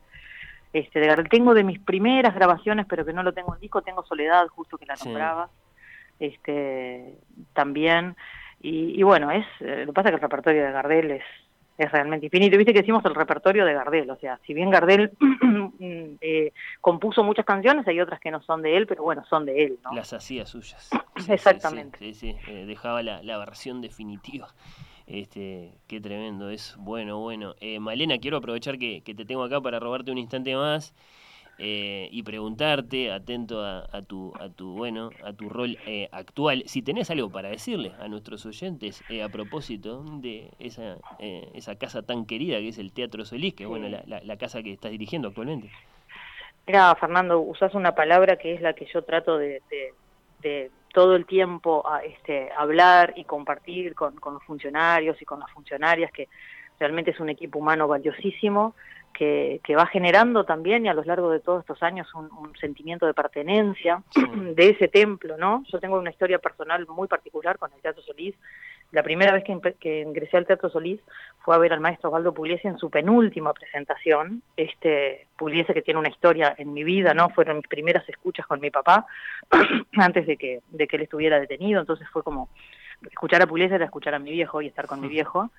Este, 0.73 1.01
de, 1.01 1.25
tengo 1.25 1.55
de 1.55 1.65
mis 1.65 1.81
primeras 1.81 2.35
grabaciones, 2.35 2.87
pero 2.89 3.05
que 3.05 3.13
no 3.13 3.23
lo 3.23 3.33
tengo 3.33 3.55
en 3.55 3.61
disco, 3.61 3.83
tengo 3.83 4.05
Soledad, 4.05 4.47
justo 4.49 4.79
que 4.79 4.87
la 4.87 4.95
nombraba. 5.05 5.51
Este, 6.19 7.15
también. 7.53 8.17
Y, 8.61 9.01
y 9.01 9.03
bueno, 9.03 9.31
es 9.31 9.47
eh, 9.61 9.85
lo 9.85 9.87
que 9.87 9.93
pasa 9.93 10.09
es 10.09 10.13
que 10.13 10.17
el 10.17 10.23
repertorio 10.23 10.65
de 10.65 10.73
Gardel 10.73 11.11
es 11.13 11.25
es 11.81 11.91
realmente 11.91 12.27
infinito. 12.27 12.59
Viste 12.59 12.75
que 12.75 12.81
decimos 12.81 13.03
el 13.07 13.15
repertorio 13.15 13.65
de 13.65 13.73
Gardel, 13.73 14.11
o 14.11 14.17
sea, 14.17 14.39
si 14.47 14.53
bien 14.53 14.69
Gardel 14.69 15.13
eh, 16.21 16.53
compuso 16.81 17.25
muchas 17.25 17.47
canciones, 17.47 17.89
hay 17.89 18.01
otras 18.01 18.21
que 18.21 18.31
no 18.31 18.43
son 18.43 18.61
de 18.61 18.77
él, 18.77 18.87
pero 18.87 19.03
bueno, 19.03 19.25
son 19.31 19.47
de 19.47 19.65
él, 19.65 19.79
¿no? 19.83 19.93
Las 19.95 20.13
hacía 20.13 20.45
suyas. 20.45 20.91
Exactamente. 21.29 21.99
Sí, 21.99 22.13
sí, 22.13 22.37
eh, 22.49 22.67
dejaba 22.67 23.03
la, 23.03 23.23
la, 23.23 23.39
versión 23.39 23.81
definitiva. 23.81 24.49
Este, 25.11 25.73
qué 25.89 26.01
tremendo, 26.01 26.51
es 26.51 26.77
bueno, 26.79 27.19
bueno. 27.19 27.57
Eh, 27.61 27.81
Malena, 27.81 28.19
quiero 28.19 28.37
aprovechar 28.37 28.79
que, 28.79 29.03
que 29.03 29.13
te 29.13 29.25
tengo 29.25 29.43
acá 29.43 29.61
para 29.61 29.81
robarte 29.81 30.13
un 30.13 30.19
instante 30.19 30.55
más. 30.55 30.95
Eh, 31.63 32.09
y 32.11 32.23
preguntarte, 32.23 33.13
atento 33.13 33.63
a, 33.63 33.85
tu, 34.01 34.33
a 34.41 34.49
tu, 34.49 34.73
bueno, 34.73 35.11
a 35.23 35.35
tu 35.35 35.51
rol 35.51 35.77
eh, 35.85 36.09
actual, 36.11 36.63
si 36.65 36.81
tenés 36.81 37.11
algo 37.11 37.29
para 37.29 37.51
decirle 37.51 37.93
a 38.01 38.09
nuestros 38.09 38.47
oyentes 38.47 39.05
eh, 39.11 39.23
a 39.23 39.29
propósito 39.29 40.03
de 40.23 40.49
esa, 40.59 40.97
esa 41.19 41.75
casa 41.75 42.01
tan 42.01 42.25
querida 42.25 42.57
que 42.61 42.69
es 42.69 42.79
el 42.79 42.93
Teatro 42.93 43.27
Solís, 43.27 43.53
que 43.53 43.65
es 43.65 43.69
bueno, 43.69 43.91
la, 43.91 44.23
la, 44.23 44.37
casa 44.39 44.63
que 44.63 44.73
estás 44.73 44.91
dirigiendo 44.91 45.29
actualmente. 45.29 45.71
Mira, 46.67 46.95
Fernando, 46.95 47.41
usás 47.41 47.75
una 47.75 47.95
palabra 47.95 48.37
que 48.37 48.55
es 48.55 48.63
la 48.63 48.73
que 48.73 48.87
yo 48.87 49.03
trato 49.03 49.37
de, 49.37 49.61
de, 49.69 49.93
todo 50.93 51.17
el 51.17 51.27
tiempo 51.27 51.89
a, 51.89 52.03
este, 52.05 52.51
hablar 52.57 53.13
y 53.17 53.25
compartir 53.25 53.95
con, 53.95 54.17
con 54.17 54.35
los 54.35 54.43
funcionarios 54.45 55.21
y 55.23 55.25
con 55.25 55.41
las 55.41 55.51
funcionarias, 55.51 56.11
que 56.13 56.29
realmente 56.79 57.11
es 57.13 57.21
un 57.21 57.29
equipo 57.29 57.59
humano 57.59 57.87
valiosísimo 57.87 58.75
que, 59.13 59.77
va 59.77 59.87
generando 59.87 60.45
también 60.45 60.87
y 60.87 60.89
a 60.89 60.95
lo 60.95 61.05
largo 61.05 61.31
de 61.31 61.41
todos 61.41 61.61
estos 61.61 61.83
años 61.83 62.09
un, 62.15 62.31
sentimiento 62.59 63.07
de 63.07 63.15
pertenencia 63.15 64.03
de 64.55 64.69
ese 64.71 64.89
templo, 64.89 65.37
¿no? 65.37 65.63
Yo 65.71 65.79
tengo 65.79 65.99
una 65.99 66.11
historia 66.11 66.39
personal 66.39 66.87
muy 66.87 67.09
particular 67.09 67.59
con 67.59 67.73
el 67.73 67.81
Teatro 67.81 68.03
Solís. 68.03 68.35
La 68.93 69.03
primera 69.05 69.33
vez 69.33 69.45
que, 69.79 70.01
ingresé 70.01 70.37
al 70.37 70.47
Teatro 70.47 70.69
Solís 70.69 71.01
fue 71.41 71.55
a 71.55 71.59
ver 71.59 71.73
al 71.73 71.81
maestro 71.81 72.09
Osvaldo 72.09 72.35
Pugliese 72.35 72.67
en 72.67 72.79
su 72.79 72.91
penúltima 72.91 73.53
presentación. 73.53 74.43
Este 74.57 75.27
Pugliese 75.37 75.73
que 75.75 75.83
tiene 75.83 76.01
una 76.01 76.09
historia 76.09 76.55
en 76.59 76.73
mi 76.73 76.83
vida, 76.83 77.15
¿no? 77.15 77.31
Fueron 77.31 77.59
mis 77.59 77.69
primeras 77.69 78.09
escuchas 78.09 78.47
con 78.47 78.61
mi 78.61 78.71
papá 78.71 79.07
antes 79.97 80.27
de 80.27 80.37
que, 80.37 80.61
de 80.71 80.89
que 80.89 80.97
él 80.97 81.03
estuviera 81.03 81.39
detenido, 81.39 81.81
entonces 81.81 82.09
fue 82.13 82.25
como 82.25 82.49
escuchar 83.09 83.43
a 83.43 83.47
Pugliese 83.47 83.77
era 83.77 83.85
escuchar 83.85 84.15
a 84.15 84.19
mi 84.19 84.33
viejo 84.33 84.61
y 84.61 84.67
estar 84.67 84.87
con 84.87 85.01
mi 85.01 85.09
viejo. 85.09 85.51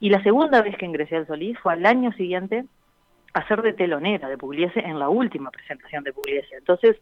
Y 0.00 0.08
la 0.08 0.22
segunda 0.22 0.62
vez 0.62 0.76
que 0.76 0.86
ingresé 0.86 1.16
al 1.16 1.26
Solís 1.26 1.58
fue 1.58 1.74
al 1.74 1.84
año 1.84 2.12
siguiente 2.12 2.64
hacer 3.32 3.62
de 3.62 3.72
telonera 3.72 4.28
de 4.28 4.38
Pugliese 4.38 4.80
en 4.80 4.98
la 4.98 5.08
última 5.08 5.50
presentación 5.50 6.04
de 6.04 6.12
Pugliese. 6.12 6.56
Entonces 6.56 6.96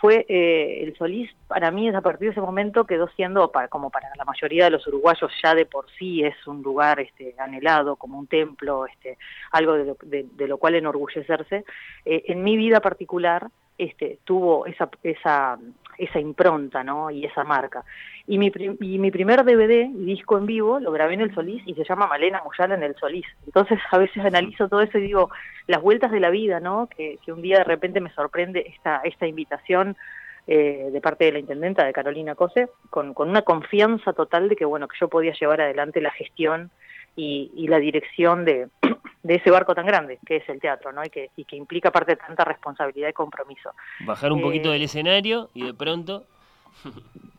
fue 0.00 0.26
eh, 0.28 0.84
el 0.84 0.96
Solís 0.96 1.30
para 1.46 1.70
mí 1.70 1.88
a 1.88 2.00
partir 2.00 2.28
de 2.28 2.32
ese 2.32 2.40
momento 2.40 2.84
quedó 2.84 3.08
siendo 3.08 3.50
para, 3.50 3.68
como 3.68 3.90
para 3.90 4.08
la 4.16 4.24
mayoría 4.24 4.64
de 4.64 4.70
los 4.70 4.86
uruguayos 4.86 5.30
ya 5.42 5.54
de 5.54 5.66
por 5.66 5.90
sí 5.98 6.22
es 6.22 6.34
un 6.46 6.62
lugar 6.62 7.00
este 7.00 7.34
anhelado 7.38 7.96
como 7.96 8.18
un 8.18 8.26
templo 8.26 8.86
este 8.86 9.18
algo 9.50 9.72
de 9.72 9.84
lo, 9.84 9.96
de, 10.02 10.48
lo 10.48 10.58
cual 10.58 10.76
enorgullecerse 10.76 11.64
eh, 12.04 12.22
en 12.26 12.44
mi 12.44 12.56
vida 12.56 12.80
particular 12.80 13.48
este 13.78 14.18
tuvo 14.24 14.66
esa 14.66 14.90
esa 15.02 15.58
esa 15.96 16.20
impronta 16.20 16.84
no 16.84 17.10
y 17.10 17.24
esa 17.24 17.44
marca 17.44 17.84
y 18.28 18.36
mi, 18.36 18.52
y 18.80 18.98
mi 18.98 19.10
primer 19.10 19.42
DVD 19.42 19.88
y 19.88 20.04
disco 20.04 20.36
en 20.36 20.44
vivo 20.44 20.78
lo 20.78 20.92
grabé 20.92 21.14
en 21.14 21.22
el 21.22 21.34
Solís 21.34 21.62
y 21.64 21.72
se 21.72 21.84
llama 21.84 22.06
Malena 22.06 22.42
Muyala 22.44 22.74
en 22.74 22.82
el 22.82 22.94
Solís. 22.96 23.24
Entonces 23.46 23.78
a 23.90 23.96
veces 23.96 24.22
analizo 24.22 24.68
todo 24.68 24.82
eso 24.82 24.98
y 24.98 25.02
digo, 25.02 25.30
las 25.66 25.80
vueltas 25.80 26.12
de 26.12 26.20
la 26.20 26.28
vida, 26.28 26.60
¿no? 26.60 26.90
Que, 26.94 27.18
un 27.28 27.40
día 27.40 27.58
de 27.58 27.64
repente 27.64 28.02
me 28.02 28.12
sorprende 28.12 28.66
esta, 28.68 29.00
esta 29.02 29.26
invitación 29.26 29.96
eh, 30.46 30.90
de 30.92 31.00
parte 31.00 31.24
de 31.24 31.32
la 31.32 31.38
intendenta 31.38 31.86
de 31.86 31.94
Carolina 31.94 32.34
Cose, 32.34 32.68
con, 32.90 33.14
con 33.14 33.30
una 33.30 33.42
confianza 33.42 34.12
total 34.12 34.50
de 34.50 34.56
que, 34.56 34.66
bueno, 34.66 34.88
que 34.88 34.98
yo 35.00 35.08
podía 35.08 35.32
llevar 35.32 35.62
adelante 35.62 36.02
la 36.02 36.10
gestión 36.10 36.70
y, 37.16 37.50
y 37.56 37.68
la 37.68 37.78
dirección 37.78 38.44
de, 38.44 38.68
de 39.22 39.34
ese 39.34 39.50
barco 39.50 39.74
tan 39.74 39.86
grande 39.86 40.18
que 40.26 40.36
es 40.36 40.48
el 40.48 40.60
teatro, 40.60 40.92
¿no? 40.92 41.04
Y 41.04 41.10
que, 41.10 41.30
y 41.36 41.44
que 41.44 41.56
implica 41.56 41.90
parte 41.90 42.12
de 42.12 42.16
tanta 42.16 42.44
responsabilidad 42.44 43.08
y 43.08 43.12
compromiso. 43.12 43.72
Bajar 44.00 44.32
un 44.32 44.40
poquito 44.40 44.70
eh, 44.70 44.72
del 44.74 44.82
escenario 44.82 45.50
y 45.54 45.66
de 45.66 45.74
pronto 45.74 46.24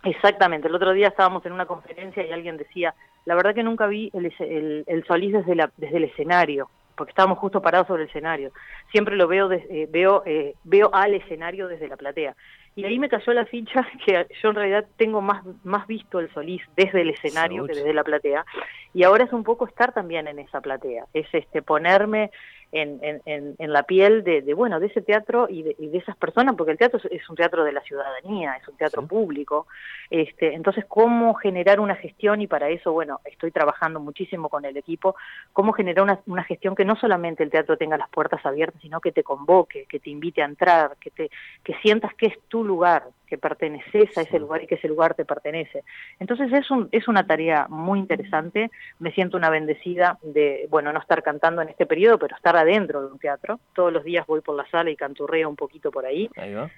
Exactamente, 0.03 0.67
el 0.67 0.75
otro 0.75 0.93
día 0.93 1.07
estábamos 1.07 1.45
en 1.45 1.51
una 1.51 1.65
conferencia 1.65 2.25
y 2.25 2.31
alguien 2.31 2.57
decía, 2.57 2.93
la 3.25 3.35
verdad 3.35 3.53
que 3.53 3.63
nunca 3.63 3.87
vi 3.87 4.09
el, 4.13 4.33
el, 4.39 4.83
el 4.87 5.05
Solís 5.05 5.33
desde, 5.33 5.55
la, 5.55 5.71
desde 5.77 5.97
el 5.97 6.05
escenario, 6.05 6.69
porque 6.95 7.11
estábamos 7.11 7.37
justo 7.39 7.61
parados 7.61 7.87
sobre 7.87 8.03
el 8.03 8.09
escenario. 8.09 8.51
Siempre 8.91 9.15
lo 9.15 9.27
veo, 9.27 9.51
eh, 9.51 9.87
veo, 9.89 10.23
eh, 10.25 10.55
veo 10.63 10.89
al 10.93 11.13
escenario 11.13 11.67
desde 11.67 11.87
la 11.87 11.97
platea. 11.97 12.35
Y 12.75 12.85
ahí 12.85 12.99
me 12.99 13.09
cayó 13.09 13.33
la 13.33 13.45
ficha 13.45 13.85
que 14.05 14.27
yo 14.41 14.49
en 14.49 14.55
realidad 14.55 14.85
tengo 14.97 15.21
más, 15.21 15.43
más 15.63 15.87
visto 15.87 16.19
el 16.19 16.31
Solís 16.33 16.61
desde 16.75 17.01
el 17.01 17.09
escenario 17.09 17.65
que 17.65 17.73
desde 17.73 17.93
la 17.93 18.03
platea. 18.03 18.45
Y 18.93 19.03
ahora 19.03 19.25
es 19.25 19.33
un 19.33 19.43
poco 19.43 19.67
estar 19.67 19.93
también 19.93 20.27
en 20.27 20.39
esa 20.39 20.61
platea, 20.61 21.05
es 21.13 21.27
este 21.33 21.61
ponerme 21.61 22.31
en, 22.71 22.99
en, 23.01 23.55
en 23.57 23.73
la 23.73 23.83
piel 23.83 24.23
de, 24.23 24.41
de, 24.41 24.53
bueno 24.53 24.79
de 24.79 24.87
ese 24.87 25.01
teatro 25.01 25.47
y 25.49 25.63
de, 25.63 25.75
y 25.79 25.87
de, 25.87 25.97
esas 25.97 26.15
personas 26.15 26.55
porque 26.55 26.71
el 26.71 26.77
teatro 26.77 26.99
es, 27.09 27.29
un 27.29 27.35
teatro 27.35 27.63
de 27.63 27.71
la 27.71 27.81
ciudadanía 27.81 28.55
es 28.55 28.67
un 28.67 28.77
teatro 28.77 29.05
público. 29.07 29.67
Este 30.09 30.53
entonces 30.53 30.85
cómo 30.87 31.33
generar 31.33 31.79
una 31.79 31.95
gestión 31.95 32.41
y 32.41 32.47
para 32.47 32.69
eso 32.69 32.91
bueno 32.91 33.21
estoy 33.25 33.51
trabajando 33.51 33.99
muchísimo 33.99 34.49
con 34.49 34.65
el 34.65 34.77
equipo. 34.77 35.15
Cómo 35.53 35.73
generar 35.73 36.03
una, 36.03 36.19
una 36.27 36.43
gestión 36.43 36.75
que 36.75 36.85
no 36.85 36.95
solamente 36.95 37.43
el 37.43 37.49
teatro 37.49 37.77
tenga 37.77 37.97
las 37.97 38.09
puertas 38.09 38.45
abiertas 38.45 38.81
sino 38.81 39.01
que 39.01 39.11
te 39.11 39.23
convoque 39.23 39.85
que 39.85 39.99
te 39.99 40.09
invite 40.09 40.41
a 40.41 40.45
entrar 40.45 40.95
que 40.99 41.09
te 41.09 41.31
que 41.63 41.73
sientas 41.81 42.13
que 42.13 42.27
es 42.27 42.39
tu 42.49 42.63
lugar 42.63 43.03
que 43.29 43.37
perteneces 43.37 44.17
a 44.17 44.21
ese 44.21 44.39
lugar 44.39 44.63
y 44.63 44.67
que 44.67 44.75
ese 44.75 44.87
lugar 44.87 45.13
te 45.13 45.25
pertenece. 45.25 45.83
Entonces 46.19 46.51
es, 46.51 46.69
un, 46.71 46.89
es 46.91 47.07
una 47.07 47.25
tarea 47.25 47.67
muy 47.69 47.99
interesante, 47.99 48.71
me 48.99 49.11
siento 49.11 49.37
una 49.37 49.49
bendecida 49.49 50.17
de, 50.21 50.67
bueno, 50.69 50.91
no 50.91 50.99
estar 50.99 51.21
cantando 51.23 51.61
en 51.61 51.69
este 51.69 51.85
periodo, 51.85 52.17
pero 52.17 52.35
estar 52.35 52.57
adentro 52.57 53.01
de 53.01 53.11
un 53.11 53.19
teatro. 53.19 53.59
Todos 53.73 53.93
los 53.93 54.03
días 54.03 54.25
voy 54.27 54.41
por 54.41 54.55
la 54.55 54.69
sala 54.69 54.89
y 54.89 54.95
canturreo 54.95 55.47
un 55.49 55.55
poquito 55.55 55.91
por 55.91 56.05
ahí. 56.05 56.29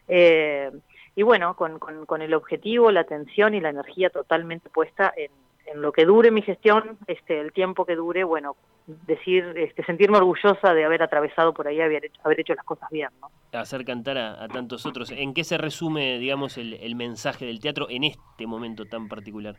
Eh, 0.07 0.71
y 1.15 1.23
bueno, 1.23 1.55
con, 1.55 1.79
con, 1.79 2.05
con 2.05 2.21
el 2.21 2.33
objetivo, 2.33 2.91
la 2.91 3.01
atención 3.01 3.53
y 3.53 3.61
la 3.61 3.69
energía 3.69 4.09
totalmente 4.09 4.69
puesta 4.69 5.13
en, 5.15 5.31
en 5.73 5.81
lo 5.81 5.91
que 5.91 6.05
dure 6.05 6.31
mi 6.31 6.41
gestión, 6.41 6.97
este, 7.07 7.39
el 7.39 7.51
tiempo 7.51 7.85
que 7.85 7.95
dure, 7.95 8.23
bueno, 8.23 8.55
decir, 8.87 9.53
este, 9.55 9.83
sentirme 9.85 10.17
orgullosa 10.17 10.73
de 10.73 10.83
haber 10.83 11.03
atravesado 11.03 11.53
por 11.53 11.67
ahí, 11.67 11.79
haber 11.81 12.05
hecho, 12.05 12.21
haber 12.23 12.39
hecho 12.39 12.53
las 12.53 12.65
cosas 12.65 12.89
bien, 12.89 13.09
¿no? 13.19 13.29
Hacer 13.57 13.83
cantar 13.85 14.17
a, 14.17 14.47
tantos 14.47 14.85
otros. 14.85 15.11
¿En 15.11 15.33
qué 15.33 15.43
se 15.43 15.57
resume, 15.57 16.19
digamos, 16.19 16.57
el, 16.57 16.75
el 16.75 16.95
mensaje 16.95 17.45
del 17.45 17.59
teatro 17.59 17.87
en 17.89 18.05
este 18.05 18.47
momento 18.47 18.85
tan 18.85 19.07
particular? 19.07 19.55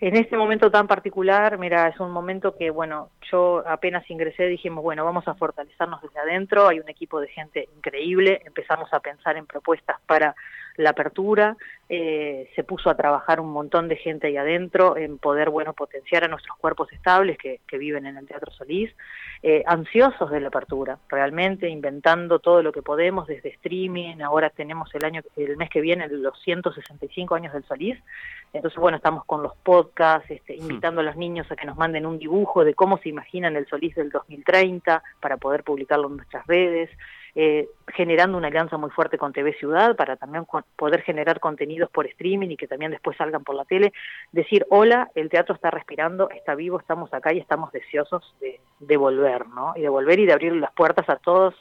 En 0.00 0.16
este 0.16 0.34
momento 0.38 0.70
tan 0.70 0.86
particular, 0.86 1.58
mira, 1.58 1.88
es 1.88 2.00
un 2.00 2.10
momento 2.10 2.56
que, 2.56 2.70
bueno, 2.70 3.10
yo 3.30 3.62
apenas 3.66 4.08
ingresé 4.10 4.46
dijimos, 4.46 4.82
bueno, 4.82 5.04
vamos 5.04 5.28
a 5.28 5.34
fortalecernos 5.34 6.00
desde 6.00 6.18
adentro, 6.18 6.68
hay 6.68 6.80
un 6.80 6.88
equipo 6.88 7.20
de 7.20 7.28
gente 7.28 7.68
increíble, 7.76 8.40
empezamos 8.46 8.90
a 8.94 9.00
pensar 9.00 9.36
en 9.36 9.44
propuestas 9.44 10.00
para 10.06 10.34
la 10.76 10.90
apertura, 10.90 11.56
eh, 11.88 12.48
se 12.54 12.62
puso 12.62 12.88
a 12.88 12.96
trabajar 12.96 13.40
un 13.40 13.50
montón 13.50 13.88
de 13.88 13.96
gente 13.96 14.28
ahí 14.28 14.36
adentro 14.36 14.96
en 14.96 15.18
poder, 15.18 15.50
bueno, 15.50 15.72
potenciar 15.72 16.24
a 16.24 16.28
nuestros 16.28 16.56
cuerpos 16.56 16.92
estables 16.92 17.36
que, 17.36 17.60
que 17.66 17.78
viven 17.78 18.06
en 18.06 18.16
el 18.16 18.26
Teatro 18.26 18.52
Solís, 18.52 18.90
eh, 19.42 19.64
ansiosos 19.66 20.30
de 20.30 20.40
la 20.40 20.48
apertura, 20.48 20.98
realmente 21.08 21.68
inventando 21.68 22.38
todo 22.38 22.62
lo 22.62 22.72
que 22.72 22.82
podemos 22.82 23.26
desde 23.26 23.48
streaming, 23.48 24.20
ahora 24.20 24.50
tenemos 24.50 24.94
el 24.94 25.04
año, 25.04 25.22
el 25.36 25.56
mes 25.56 25.70
que 25.70 25.80
viene 25.80 26.06
los 26.08 26.38
165 26.42 27.34
años 27.34 27.52
del 27.52 27.64
Solís, 27.64 27.98
entonces 28.52 28.78
bueno, 28.78 28.98
estamos 28.98 29.24
con 29.24 29.42
los 29.42 29.56
podcasts, 29.56 30.30
este, 30.30 30.56
invitando 30.56 31.00
a 31.00 31.04
los 31.04 31.16
niños 31.16 31.50
a 31.50 31.56
que 31.56 31.66
nos 31.66 31.76
manden 31.76 32.06
un 32.06 32.18
dibujo 32.18 32.64
de 32.64 32.74
cómo 32.74 32.98
se 32.98 33.08
imaginan 33.08 33.56
el 33.56 33.66
Solís 33.66 33.94
del 33.94 34.10
2030 34.10 35.02
para 35.20 35.38
poder 35.38 35.64
publicarlo 35.64 36.08
en 36.08 36.18
nuestras 36.18 36.46
redes, 36.46 36.90
eh, 37.34 37.68
generando 37.88 38.36
una 38.36 38.48
alianza 38.48 38.76
muy 38.76 38.90
fuerte 38.90 39.18
con 39.18 39.32
TV 39.32 39.52
Ciudad 39.54 39.96
para 39.96 40.16
también 40.16 40.44
poder 40.76 41.02
generar 41.02 41.40
contenidos 41.40 41.90
por 41.90 42.06
streaming 42.06 42.48
y 42.50 42.56
que 42.56 42.66
también 42.66 42.90
después 42.90 43.16
salgan 43.16 43.44
por 43.44 43.54
la 43.54 43.64
tele, 43.64 43.92
decir, 44.32 44.66
hola, 44.70 45.10
el 45.14 45.28
teatro 45.28 45.54
está 45.54 45.70
respirando, 45.70 46.30
está 46.30 46.54
vivo, 46.54 46.78
estamos 46.78 47.12
acá 47.14 47.32
y 47.32 47.38
estamos 47.38 47.72
deseosos 47.72 48.34
de, 48.40 48.60
de 48.80 48.96
volver, 48.96 49.46
¿no? 49.48 49.72
Y 49.76 49.82
de 49.82 49.88
volver 49.88 50.18
y 50.18 50.26
de 50.26 50.32
abrir 50.32 50.52
las 50.54 50.72
puertas 50.72 51.08
a 51.08 51.16
todos 51.16 51.54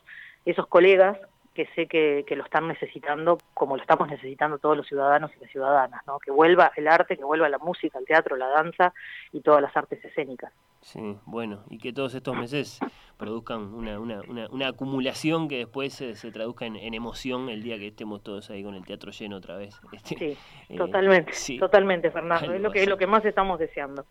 esos 0.46 0.68
colegas 0.68 1.18
que 1.54 1.68
sé 1.76 1.88
que, 1.88 2.24
que, 2.28 2.36
lo 2.36 2.44
están 2.44 2.68
necesitando 2.68 3.38
como 3.54 3.76
lo 3.76 3.82
estamos 3.82 4.08
necesitando 4.08 4.58
todos 4.60 4.78
los 4.78 4.88
ciudadanos 4.88 5.32
y 5.36 5.40
las 5.42 5.52
ciudadanas, 5.52 6.02
¿no? 6.08 6.20
Que 6.20 6.32
vuelva 6.32 6.72
el 6.76 6.88
arte, 6.88 7.18
que 7.18 7.24
vuelva 7.24 7.50
la 7.50 7.58
música, 7.58 8.00
el 8.00 8.06
teatro, 8.06 8.36
la 8.36 8.48
danza 8.48 8.94
y 9.32 9.42
todas 9.42 9.62
las 9.62 9.76
artes 9.76 10.04
escénicas. 10.04 10.54
Sí, 10.82 11.18
bueno, 11.26 11.64
y 11.70 11.78
que 11.78 11.92
todos 11.92 12.14
estos 12.16 12.36
meses 12.38 12.80
produzcan 13.18 13.74
una, 13.74 14.00
una, 14.00 14.22
una, 14.22 14.48
una 14.50 14.70
acumulación 14.70 15.50
que 15.50 15.58
después 15.58 15.94
se, 15.94 16.16
se 16.16 16.32
traduzca 16.32 16.66
en, 16.66 16.78
en, 16.78 16.94
emoción 16.94 17.50
el 17.50 17.62
día 17.62 17.78
que 17.78 17.88
estemos 17.88 18.24
todos 18.24 18.50
ahí 18.50 18.64
con 18.64 18.76
el 18.76 18.86
teatro 18.86 19.12
lleno 19.12 19.36
otra 19.36 19.58
vez. 19.58 19.80
Este, 19.92 20.16
sí, 20.16 20.38
eh, 20.70 20.78
totalmente, 20.78 21.34
sí. 21.34 21.58
totalmente, 21.58 22.10
Fernando, 22.12 22.54
es 22.54 22.62
lo, 22.62 22.72
que, 22.72 22.84
es 22.84 22.88
lo 22.88 22.98
que 22.98 23.08
más 23.08 23.26
estamos 23.26 23.60
deseando. 23.60 24.06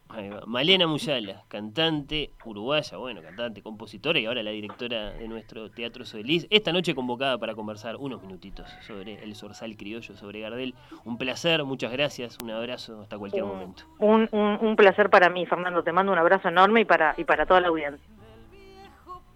Malena 0.47 0.87
Muyala, 0.87 1.45
cantante 1.49 2.33
uruguaya, 2.45 2.99
bueno, 2.99 3.23
cantante, 3.23 3.63
compositora 3.63 4.19
y 4.19 4.27
ahora 4.27 4.43
la 4.43 4.51
directora 4.51 5.13
de 5.13 5.27
nuestro 5.29 5.71
Teatro 5.71 6.05
Solís, 6.05 6.47
esta 6.51 6.73
noche 6.73 6.95
convocada 6.95 7.28
para 7.37 7.55
conversar 7.55 7.97
unos 7.97 8.23
minutitos 8.23 8.71
sobre 8.87 9.23
el 9.23 9.35
Sorsal 9.35 9.77
Criollo, 9.77 10.17
sobre 10.17 10.41
Gardel. 10.41 10.75
Un 11.05 11.19
placer, 11.19 11.63
muchas 11.65 11.93
gracias, 11.93 12.39
un 12.43 12.51
abrazo 12.51 13.03
hasta 13.03 13.19
cualquier 13.19 13.43
un, 13.43 13.51
momento. 13.51 13.83
Un, 13.99 14.29
un, 14.33 14.59
un 14.63 14.77
placer 14.77 15.11
para 15.11 15.29
mí, 15.29 15.45
Fernando, 15.45 15.83
te 15.83 15.93
mando 15.93 16.13
un 16.13 16.19
abrazo 16.19 16.49
enorme 16.49 16.83
y 16.83 16.85
para, 16.85 17.15
y 17.19 17.25
para 17.25 17.45
toda 17.45 17.61
la 17.61 17.69
audiencia 17.69 18.09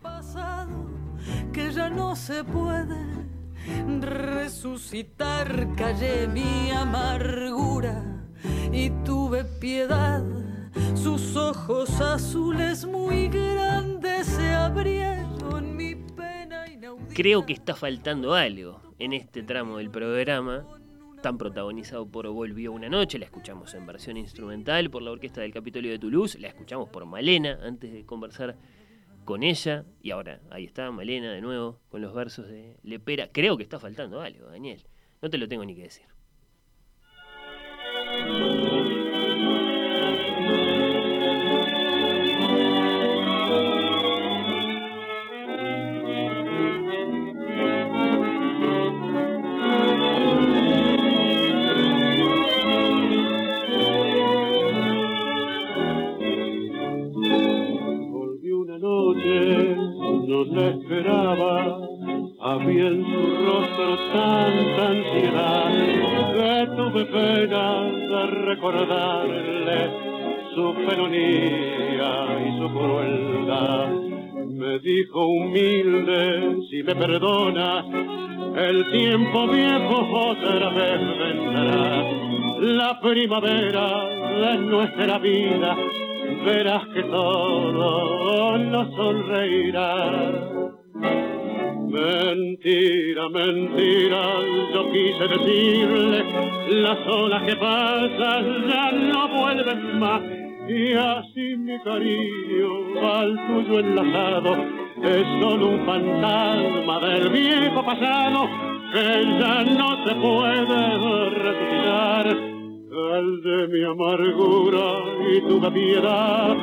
pasado 0.03 0.87
que 1.53 1.71
ya 1.71 1.89
no 1.89 2.17
se 2.17 2.45
puede 2.45 3.01
resucitar. 4.01 5.69
Callé 5.77 6.27
mi 6.27 6.71
amargura 6.71 8.03
y 8.73 8.91
tuve 9.05 9.45
piedad. 9.45 10.23
Sus 10.95 11.37
ojos 11.37 12.01
azules 12.01 12.85
muy 12.85 13.29
grandes 13.29 14.27
se 14.27 14.53
abrieron. 14.55 15.22
Creo 17.15 17.45
que 17.45 17.53
está 17.53 17.75
faltando 17.75 18.33
algo 18.33 18.81
en 18.99 19.13
este 19.13 19.43
tramo 19.43 19.77
del 19.77 19.91
programa 19.91 20.67
tan 21.23 21.37
protagonizado 21.37 22.07
por 22.07 22.27
Volvió 22.29 22.73
una 22.73 22.89
noche, 22.89 23.19
la 23.19 23.27
escuchamos 23.27 23.75
en 23.75 23.87
versión 23.87 24.17
instrumental 24.17 24.89
por 24.89 25.03
la 25.03 25.11
Orquesta 25.11 25.43
del 25.43 25.53
Capitolio 25.53 25.91
de 25.91 25.99
Toulouse, 25.99 26.39
la 26.39 26.49
escuchamos 26.49 26.89
por 26.89 27.05
Malena 27.05 27.59
antes 27.63 27.93
de 27.93 28.07
conversar 28.07 28.57
con 29.27 29.43
ella, 29.43 29.85
y 30.01 30.11
ahora 30.11 30.41
ahí 30.51 30.65
está 30.65 30.91
Malena 30.91 31.31
de 31.33 31.43
nuevo 31.43 31.81
con 31.91 32.01
los 32.01 32.15
versos 32.15 32.49
de 32.49 32.79
Lepera. 32.83 33.29
Creo 33.31 33.59
que 33.59 33.63
está 33.63 33.79
faltando 33.79 34.23
algo, 34.23 34.47
Daniel. 34.47 34.83
No 35.21 35.29
te 35.29 35.37
lo 35.37 35.47
tengo 35.47 35.67
ni 35.67 35.77
que 35.77 35.83
decir. 35.83 36.12
Le 60.51 60.69
esperaba, 60.71 61.79
había 62.41 62.87
en 62.89 63.05
su 63.05 63.23
rostro 63.47 63.97
tanta 64.13 64.89
ansiedad 64.89 65.71
que 66.33 66.67
tuve 66.77 67.05
pena 67.07 67.83
de 67.83 68.27
recordarle 68.27 69.91
su 70.55 70.75
felonía 70.87 72.13
y 72.47 72.59
su 72.59 72.69
crueldad 72.69 74.13
me 74.63 74.79
dijo 74.79 75.27
humilde, 75.27 76.57
si 76.71 76.85
me 76.85 76.95
perdonas, 76.95 77.85
el 78.57 78.91
tiempo 78.93 79.49
viejo 79.49 80.31
otra 80.31 80.69
vez 80.71 81.01
vendrá. 81.19 82.05
La 82.61 83.01
primavera 83.01 84.05
de 84.41 84.59
nuestra 84.59 85.19
vida, 85.19 85.77
verás 86.45 86.87
que 86.95 87.03
todo 87.05 88.59
nos 88.59 88.95
sonreirá. 88.95 89.93
Mentira, 91.89 93.29
mentira, 93.29 94.23
yo 94.73 94.91
quise 94.91 95.29
decirle, 95.29 96.25
las 96.83 97.07
olas 97.07 97.43
que 97.43 97.57
pasan 97.57 98.69
ya 98.69 98.93
no 98.93 99.29
vuelven 99.29 99.99
más. 99.99 100.23
Y 100.69 100.95
así 100.95 101.57
mi 101.57 101.79
cariño 101.81 102.71
al 103.03 103.47
tuyo 103.47 103.81
enlazado 103.81 104.57
es 105.03 105.27
solo 105.41 105.69
un 105.71 105.85
fantasma 105.85 107.01
del 107.01 107.29
viejo 107.31 107.85
pasado 107.85 108.49
que 108.93 109.39
ya 109.41 109.65
no 109.65 110.07
se 110.07 110.15
puede 110.15 111.29
resucitar. 111.31 112.52
El 112.95 113.43
de 113.43 113.69
mi 113.69 113.85
amargura 113.85 114.85
y 115.33 115.41
tu 115.49 115.73
piedad, 115.73 116.57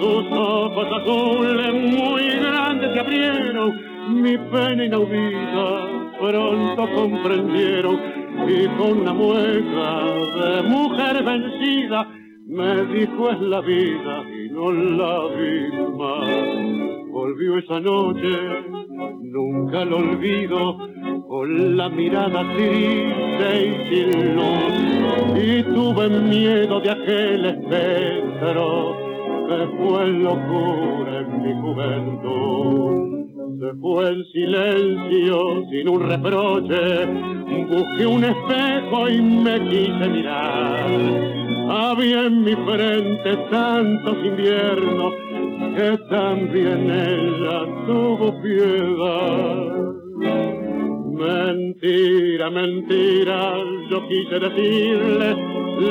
tus 0.00 0.26
ojos 0.30 0.86
azules 1.00 1.72
muy 1.72 2.28
grandes 2.40 2.92
se 2.92 3.00
abrieron 3.00 3.92
mi 4.22 4.36
pena 4.36 4.84
inaudita 4.84 6.02
pronto 6.20 6.88
comprendieron 6.94 7.98
y 8.46 8.66
con 8.76 9.00
una 9.00 9.12
mueca 9.14 10.04
de 10.36 10.62
mujer 10.68 11.24
vencida 11.24 12.08
me 12.46 12.84
dijo 12.86 13.30
es 13.30 13.40
la 13.40 13.60
vida 13.62 14.24
y 14.28 14.50
no 14.50 14.70
la 14.72 15.26
vi 15.34 15.70
más. 15.96 17.10
Volvió 17.10 17.58
esa 17.58 17.80
noche, 17.80 18.30
nunca 19.22 19.84
lo 19.84 19.96
olvido, 19.96 20.78
con 21.32 21.78
la 21.78 21.88
mirada 21.88 22.42
triste 22.52 23.48
y 23.64 23.88
sin 23.88 24.36
luz. 24.36 25.42
Y 25.42 25.62
tuve 25.62 26.10
miedo 26.10 26.78
de 26.78 26.90
aquel 26.90 27.46
espectro 27.46 28.94
que 29.48 29.66
fue 29.78 30.08
locura 30.08 31.20
en 31.20 31.42
mi 31.42 31.52
juventud 31.62 33.12
se 33.60 33.74
fue 33.80 34.08
en 34.08 34.24
silencio, 34.32 35.64
sin 35.70 35.88
un 35.88 36.00
reproche, 36.00 37.06
busqué 37.70 38.06
un 38.06 38.24
espejo 38.24 39.08
y 39.08 39.22
me 39.22 39.60
quise 39.70 40.08
mirar. 40.08 40.90
Había 41.70 42.26
en 42.26 42.42
mi 42.42 42.56
frente 42.56 43.36
tantos 43.52 44.16
inviernos 44.24 45.14
que 45.76 45.96
también 46.10 46.90
ella 46.90 47.64
tuvo 47.86 48.42
piedad. 48.42 50.01
Mentira, 51.52 52.48
mentira, 52.48 53.52
yo 53.90 54.08
quise 54.08 54.38
decirle, 54.40 55.36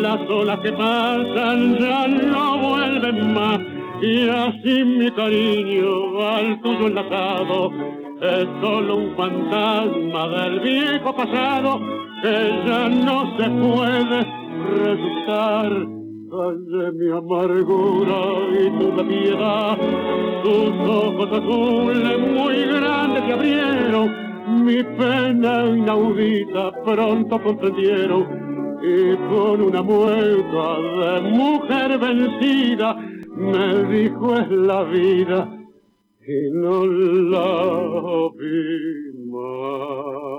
las 0.02 0.28
olas 0.28 0.60
que 0.62 0.72
pasan 0.74 1.78
ya 1.78 2.08
no 2.08 2.58
vuelven 2.58 3.34
más. 3.36 3.60
Y 4.02 4.28
así 4.28 4.84
mi 4.84 5.12
cariño 5.12 6.20
al 6.20 6.60
tuyo 6.64 6.88
enlazado. 6.88 7.72
Es 8.22 8.48
solo 8.60 8.96
un 8.96 9.16
fantasma 9.16 10.28
del 10.30 10.60
viejo 10.62 11.16
pasado 11.16 11.80
que 12.24 12.64
ya 12.66 12.90
no 12.90 13.38
se 13.38 13.50
puede 13.50 14.20
resucitar. 14.80 15.72
de 16.72 16.92
mi 16.94 17.12
amargura 17.12 18.20
y 18.58 18.70
tu 18.80 19.08
piedad, 19.08 19.78
tus 20.44 20.90
ojos 20.90 21.30
azules 21.30 22.20
muy 22.20 22.56
grandes 22.64 23.24
se 23.26 23.34
abrieron, 23.34 24.31
mi 24.62 24.84
pena 24.84 25.64
inaudita 25.66 26.72
pronto 26.84 27.42
comprendieron 27.42 28.24
y 28.84 29.16
con 29.30 29.62
una 29.62 29.82
mueca 29.82 30.68
de 31.00 31.22
mujer 31.30 31.98
vencida 32.00 32.96
me 33.36 33.84
dijo 33.86 34.38
es 34.38 34.50
la 34.52 34.84
vida 34.84 35.40
y 36.28 36.52
no 36.52 36.86
la 36.86 38.30
vi 38.38 39.30
más. 39.32 40.31